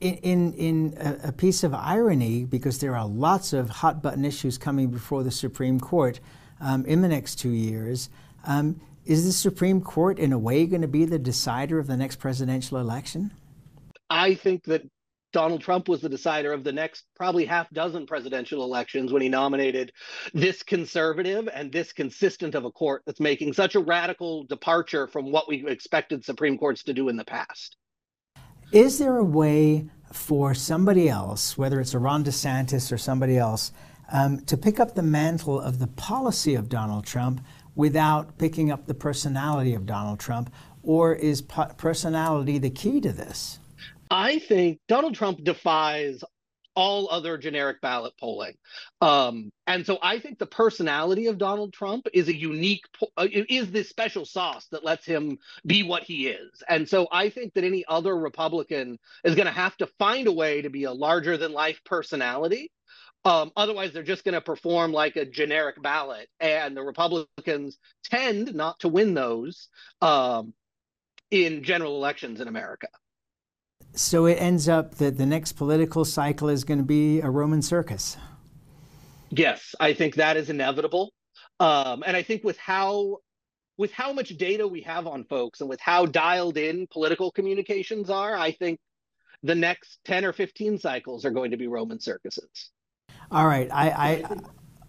in 0.00 0.14
in, 0.16 0.52
in 0.54 0.96
a, 0.98 1.28
a, 1.28 1.32
piece 1.32 1.62
of 1.62 1.74
irony, 1.74 2.44
because 2.44 2.78
there 2.78 2.96
are 2.96 3.06
lots 3.06 3.52
of 3.52 3.70
hot 3.70 4.02
button 4.02 4.24
issues 4.24 4.58
coming 4.58 4.90
before 4.90 5.22
the 5.22 5.30
Supreme 5.30 5.78
Court 5.78 6.20
um, 6.60 6.84
in 6.86 7.02
the 7.02 7.08
next 7.08 7.36
two 7.36 7.50
years. 7.50 8.08
Um, 8.44 8.80
is 9.04 9.24
the 9.24 9.32
Supreme 9.32 9.80
Court, 9.80 10.18
in 10.18 10.32
a 10.32 10.38
way, 10.38 10.64
going 10.66 10.82
to 10.82 10.88
be 10.88 11.04
the 11.04 11.18
decider 11.18 11.78
of 11.78 11.88
the 11.88 11.96
next 11.96 12.16
presidential 12.16 12.78
election? 12.78 13.32
I 14.08 14.34
think 14.34 14.64
that 14.64 14.82
Donald 15.32 15.62
Trump 15.62 15.88
was 15.88 16.00
the 16.00 16.08
decider 16.08 16.52
of 16.52 16.64
the 16.64 16.72
next 16.72 17.04
probably 17.16 17.44
half 17.44 17.68
dozen 17.70 18.06
presidential 18.06 18.62
elections 18.62 19.12
when 19.12 19.22
he 19.22 19.28
nominated 19.28 19.92
this 20.34 20.62
conservative 20.62 21.48
and 21.52 21.72
this 21.72 21.92
consistent 21.92 22.54
of 22.54 22.64
a 22.64 22.70
court 22.70 23.02
that's 23.06 23.20
making 23.20 23.52
such 23.52 23.74
a 23.74 23.80
radical 23.80 24.44
departure 24.44 25.06
from 25.06 25.32
what 25.32 25.48
we 25.48 25.66
expected 25.66 26.24
Supreme 26.24 26.58
Courts 26.58 26.82
to 26.84 26.92
do 26.92 27.08
in 27.08 27.16
the 27.16 27.24
past. 27.24 27.76
Is 28.72 28.98
there 28.98 29.16
a 29.16 29.24
way 29.24 29.86
for 30.12 30.54
somebody 30.54 31.08
else, 31.08 31.56
whether 31.58 31.80
it's 31.80 31.94
a 31.94 31.98
Ron 31.98 32.24
DeSantis 32.24 32.92
or 32.92 32.98
somebody 32.98 33.38
else, 33.38 33.72
um, 34.12 34.40
to 34.44 34.56
pick 34.56 34.78
up 34.78 34.94
the 34.94 35.02
mantle 35.02 35.60
of 35.60 35.78
the 35.78 35.86
policy 35.86 36.54
of 36.54 36.68
Donald 36.68 37.06
Trump 37.06 37.42
without 37.74 38.36
picking 38.38 38.70
up 38.70 38.86
the 38.86 38.94
personality 38.94 39.74
of 39.74 39.86
Donald 39.86 40.20
Trump? 40.20 40.52
Or 40.82 41.14
is 41.14 41.42
personality 41.42 42.58
the 42.58 42.70
key 42.70 43.00
to 43.00 43.12
this? 43.12 43.60
I 44.12 44.40
think 44.40 44.78
Donald 44.88 45.14
Trump 45.14 45.42
defies 45.42 46.22
all 46.74 47.08
other 47.10 47.38
generic 47.38 47.80
ballot 47.80 48.12
polling. 48.20 48.56
Um, 49.00 49.50
and 49.66 49.86
so 49.86 49.98
I 50.02 50.18
think 50.18 50.38
the 50.38 50.46
personality 50.46 51.26
of 51.26 51.38
Donald 51.38 51.72
Trump 51.72 52.06
is 52.12 52.28
a 52.28 52.36
unique, 52.36 52.84
uh, 53.16 53.26
is 53.32 53.70
this 53.70 53.88
special 53.88 54.26
sauce 54.26 54.66
that 54.70 54.84
lets 54.84 55.06
him 55.06 55.38
be 55.66 55.82
what 55.82 56.02
he 56.02 56.28
is. 56.28 56.62
And 56.68 56.86
so 56.86 57.08
I 57.10 57.30
think 57.30 57.54
that 57.54 57.64
any 57.64 57.84
other 57.88 58.14
Republican 58.14 58.98
is 59.24 59.34
going 59.34 59.46
to 59.46 59.52
have 59.52 59.76
to 59.78 59.86
find 59.98 60.26
a 60.26 60.32
way 60.32 60.60
to 60.62 60.70
be 60.70 60.84
a 60.84 60.92
larger 60.92 61.38
than 61.38 61.52
life 61.52 61.80
personality. 61.84 62.70
Um, 63.24 63.50
otherwise, 63.56 63.92
they're 63.92 64.02
just 64.02 64.24
going 64.24 64.34
to 64.34 64.42
perform 64.42 64.92
like 64.92 65.16
a 65.16 65.24
generic 65.24 65.80
ballot. 65.80 66.28
And 66.38 66.76
the 66.76 66.82
Republicans 66.82 67.78
tend 68.04 68.54
not 68.54 68.80
to 68.80 68.88
win 68.88 69.14
those 69.14 69.68
um, 70.02 70.52
in 71.30 71.64
general 71.64 71.96
elections 71.96 72.40
in 72.42 72.48
America. 72.48 72.88
So 73.94 74.26
it 74.26 74.34
ends 74.34 74.68
up 74.68 74.96
that 74.96 75.18
the 75.18 75.26
next 75.26 75.52
political 75.52 76.04
cycle 76.04 76.48
is 76.48 76.64
going 76.64 76.78
to 76.78 76.84
be 76.84 77.20
a 77.20 77.28
Roman 77.28 77.62
circus. 77.62 78.16
Yes, 79.30 79.74
I 79.80 79.94
think 79.94 80.16
that 80.16 80.36
is 80.36 80.50
inevitable. 80.50 81.12
Um, 81.60 82.02
and 82.06 82.16
I 82.16 82.22
think 82.22 82.44
with 82.44 82.58
how 82.58 83.18
with 83.78 83.92
how 83.92 84.12
much 84.12 84.36
data 84.36 84.66
we 84.66 84.82
have 84.82 85.06
on 85.06 85.24
folks 85.24 85.60
and 85.60 85.68
with 85.68 85.80
how 85.80 86.06
dialed 86.06 86.56
in 86.56 86.86
political 86.88 87.30
communications 87.30 88.10
are, 88.10 88.36
I 88.36 88.52
think 88.52 88.78
the 89.42 89.54
next 89.54 89.98
10 90.04 90.24
or 90.24 90.32
15 90.32 90.78
cycles 90.78 91.24
are 91.24 91.30
going 91.30 91.50
to 91.50 91.56
be 91.56 91.66
Roman 91.66 91.98
circuses. 91.98 92.70
All 93.30 93.46
right. 93.46 93.68
I, 93.72 93.88
I, 93.90 94.24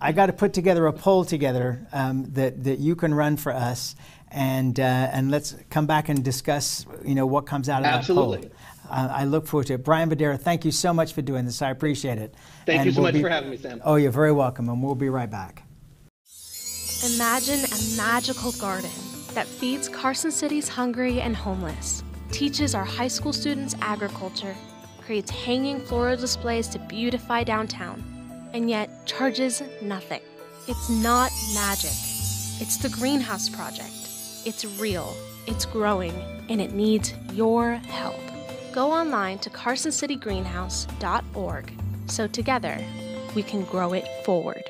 I 0.02 0.12
got 0.12 0.28
to 0.28 0.34
put 0.34 0.54
together 0.54 0.86
a 0.88 0.94
poll 0.94 1.26
together 1.26 1.88
um, 1.94 2.26
that, 2.34 2.64
that 2.66 2.80
you 2.80 2.96
can 2.96 3.14
run 3.14 3.38
for 3.38 3.54
us, 3.54 3.96
and, 4.30 4.78
uh, 4.80 4.84
and 4.84 5.32
let's 5.32 5.56
come 5.70 5.88
back 5.88 6.10
and 6.10 6.24
discuss 6.24 6.86
you 7.06 7.16
know, 7.16 7.26
what 7.26 7.46
comes 7.46 7.70
out 7.70 7.82
of 7.82 7.88
Absolutely. 7.88 8.42
that 8.42 8.52
poll. 8.52 8.60
Uh, 8.90 9.10
I 9.12 9.26
look 9.26 9.48
forward 9.48 9.68
to 9.68 9.74
it. 9.74 9.84
Brian 9.84 10.10
Badera, 10.10 10.40
thank 10.40 10.66
you 10.66 10.72
so 10.72 10.94
much 10.94 11.14
for 11.14 11.22
doing 11.22 11.46
this. 11.46 11.62
I 11.62 11.70
appreciate 11.70 12.18
it. 12.18 12.36
Thank 12.66 12.80
and 12.80 12.86
you 12.86 12.92
so 12.92 13.02
we'll 13.02 13.08
much 13.08 13.14
be, 13.16 13.22
for 13.22 13.30
having 13.30 13.50
me, 13.50 13.58
Sam. 13.58 13.82
Oh, 13.84 13.96
you're 13.96 14.12
very 14.12 14.32
welcome, 14.32 14.70
and 14.70 14.84
we'll 14.84 14.96
be 14.96 15.10
right 15.10 15.30
back. 15.30 15.64
Imagine 17.16 17.60
a 17.66 17.98
magical 17.98 18.52
garden 18.54 18.92
that 19.34 19.48
feeds 19.48 19.90
Carson 19.90 20.32
City's 20.32 20.70
hungry 20.70 21.22
and 21.22 21.36
homeless, 21.36 22.04
teaches 22.32 22.76
our 22.76 22.86
high 22.86 23.08
school 23.08 23.34
students 23.34 23.76
agriculture, 23.82 24.56
creates 25.02 25.30
hanging 25.30 25.80
floral 25.80 26.16
displays 26.16 26.68
to 26.70 26.80
beautify 26.80 27.44
downtown, 27.44 28.04
and 28.54 28.70
yet 28.70 29.06
charges 29.06 29.62
nothing. 29.82 30.22
It's 30.68 30.90
not 30.90 31.32
magic. 31.54 31.92
It's 32.62 32.78
the 32.78 32.90
Greenhouse 32.90 33.50
Project. 33.50 33.92
It's 34.46 34.64
real, 34.80 35.14
it's 35.48 35.66
growing, 35.66 36.14
and 36.50 36.62
it 36.62 36.74
needs 36.74 37.14
your 37.34 37.74
help 37.74 38.33
go 38.74 38.92
online 38.92 39.40
to 39.40 39.50
carsoncitygreenhouse.org 39.50 41.74
so 42.08 42.28
together 42.28 42.84
we 43.36 43.44
can 43.44 43.64
grow 43.66 43.94
it 43.94 44.08
forward. 44.26 44.64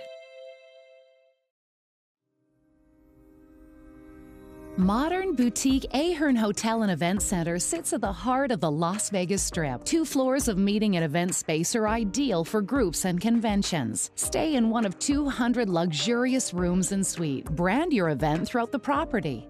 Modern 4.76 5.36
boutique 5.36 5.86
Ahern 5.94 6.36
Hotel 6.36 6.82
and 6.82 6.92
Event 6.92 7.22
Center 7.22 7.60
sits 7.60 7.94
at 7.94 8.02
the 8.02 8.12
heart 8.12 8.50
of 8.50 8.60
the 8.60 8.72
Las 8.72 9.12
Vegas 9.12 9.44
Strip. 9.44 9.84
Two 9.84 10.04
floors 10.04 10.48
of 10.48 10.58
meeting 10.58 10.96
and 10.96 11.06
event 11.06 11.36
space 11.36 11.76
are 11.76 11.88
ideal 11.88 12.44
for 12.44 12.60
groups 12.60 13.06
and 13.06 13.22
conventions. 13.22 14.10
Stay 14.16 14.56
in 14.56 14.72
one 14.72 14.84
of 14.84 14.98
200 14.98 15.70
luxurious 15.70 16.56
rooms 16.56 16.92
and 16.92 17.06
suites. 17.06 17.52
Brand 17.52 17.94
your 17.94 18.10
event 18.10 18.48
throughout 18.48 18.72
the 18.72 18.80
property. 18.80 19.48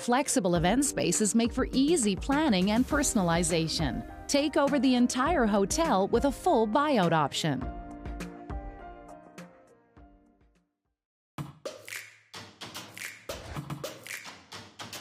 Flexible 0.00 0.54
event 0.54 0.86
spaces 0.86 1.34
make 1.34 1.52
for 1.52 1.68
easy 1.72 2.16
planning 2.16 2.70
and 2.70 2.88
personalization. 2.88 4.02
Take 4.28 4.56
over 4.56 4.78
the 4.78 4.94
entire 4.94 5.44
hotel 5.44 6.08
with 6.08 6.24
a 6.24 6.32
full 6.32 6.66
buyout 6.66 7.12
option. 7.12 7.62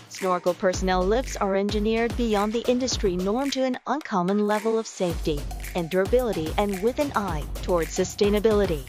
Snorkel 0.10 0.54
personnel 0.54 1.06
lifts 1.06 1.38
are 1.38 1.56
engineered 1.56 2.16
beyond 2.18 2.52
the 2.52 2.70
industry 2.70 3.16
norm 3.16 3.50
to 3.52 3.64
an 3.64 3.80
uncommon 3.88 4.48
level 4.48 4.78
of 4.78 4.86
safety 4.86 5.40
and 5.76 5.90
durability 5.90 6.50
and 6.58 6.84
with 6.84 7.00
an 7.00 7.14
eye 7.16 7.46
towards 7.62 7.98
sustainability. 7.98 8.84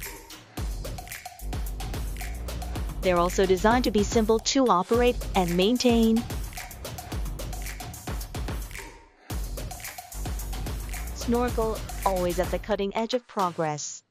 They're 3.03 3.19
also 3.19 3.47
designed 3.47 3.85
to 3.85 3.91
be 3.91 4.03
simple 4.03 4.39
to 4.39 4.69
operate 4.69 5.17
and 5.35 5.57
maintain. 5.57 6.23
Snorkel, 11.15 11.79
always 12.05 12.39
at 12.39 12.51
the 12.51 12.59
cutting 12.59 12.95
edge 12.97 13.15
of 13.15 13.27
progress. 13.27 14.03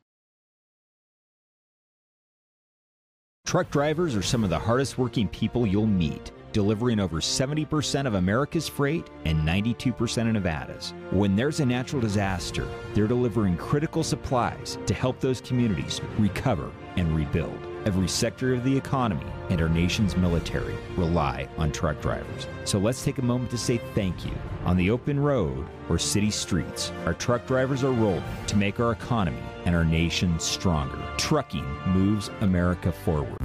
Truck 3.45 3.71
drivers 3.71 4.15
are 4.15 4.21
some 4.21 4.43
of 4.43 4.49
the 4.49 4.60
hardest 4.60 4.97
working 4.97 5.28
people 5.28 5.65
you'll 5.65 5.88
meet 5.88 6.32
delivering 6.52 6.99
over 6.99 7.19
70% 7.19 8.08
of 8.08 8.15
America's 8.15 8.67
freight 8.67 9.10
and 9.25 9.47
92% 9.47 10.28
of 10.28 10.34
Nevada's. 10.34 10.93
When 11.12 11.36
there's 11.36 11.60
a 11.60 11.65
natural 11.65 12.02
disaster, 12.02 12.67
they're 12.93 13.08
delivering 13.08 13.58
critical 13.58 14.04
supplies 14.04 14.78
to 14.86 14.93
help 14.93 15.19
those 15.19 15.41
communities 15.41 16.02
recover 16.17 16.71
and 16.95 17.15
rebuild. 17.15 17.68
Every 17.89 18.08
sector 18.08 18.54
of 18.54 18.63
the 18.63 18.78
economy 18.78 19.25
and 19.49 19.60
our 19.60 19.67
nation's 19.67 20.15
military 20.15 20.75
rely 20.95 21.49
on 21.58 21.71
truck 21.71 21.99
drivers. 22.02 22.45
So 22.63 22.78
let's 22.78 23.04
take 23.04 23.17
a 23.17 23.23
moment 23.23 23.49
to 23.49 23.58
say 23.58 23.82
thank 23.95 24.23
you. 24.23 24.32
On 24.63 24.78
the 24.78 24.91
open 24.91 25.19
road 25.19 25.65
or 25.89 25.97
city 25.97 26.30
streets, 26.30 26.91
our 27.08 27.15
truck 27.15 27.47
drivers 27.47 27.84
are 27.84 27.91
rolling 27.91 28.21
to 28.45 28.56
make 28.56 28.80
our 28.80 28.91
economy 28.91 29.41
and 29.65 29.75
our 29.75 29.84
nation 29.84 30.39
stronger. 30.39 30.99
Trucking 31.17 31.65
moves 31.88 32.30
America 32.41 32.91
forward. 32.91 33.39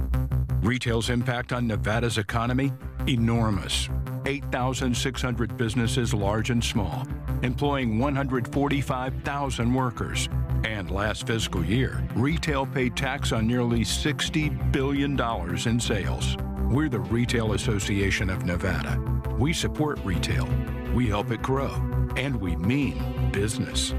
Retail's 0.63 1.09
impact 1.09 1.51
on 1.51 1.65
Nevada's 1.65 2.19
economy? 2.19 2.71
Enormous. 3.07 3.89
8,600 4.27 5.57
businesses, 5.57 6.13
large 6.13 6.51
and 6.51 6.63
small, 6.63 7.07
employing 7.41 7.97
145,000 7.97 9.73
workers. 9.73 10.29
And 10.75 10.91
last 10.91 11.25
fiscal 11.25 11.63
year, 11.63 12.05
retail 12.15 12.65
paid 12.65 12.97
tax 12.97 13.31
on 13.31 13.47
nearly 13.47 13.79
$60 13.79 14.73
billion 14.73 15.17
in 15.65 15.79
sales. 15.79 16.35
We're 16.69 16.89
the 16.89 16.99
Retail 16.99 17.53
Association 17.53 18.29
of 18.29 18.43
Nevada. 18.43 19.01
We 19.39 19.53
support 19.53 19.99
retail, 20.03 20.49
we 20.93 21.07
help 21.07 21.31
it 21.31 21.41
grow, 21.41 21.71
and 22.17 22.35
we 22.35 22.57
mean 22.57 23.31
business. 23.31 23.93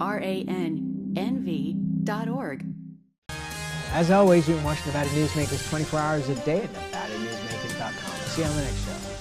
RANNV.org. 0.00 0.66
As 3.92 4.10
always, 4.10 4.48
you 4.48 4.56
can 4.56 4.64
watch 4.64 4.84
Nevada 4.84 5.10
Newsmakers 5.10 5.70
24 5.70 6.00
hours 6.00 6.28
a 6.28 6.34
day 6.44 6.62
at 6.62 6.72
NevadaNewsmakers.com. 6.72 8.16
See 8.26 8.42
you 8.42 8.48
on 8.48 8.56
the 8.56 8.62
next 8.62 8.84
show. 8.84 9.11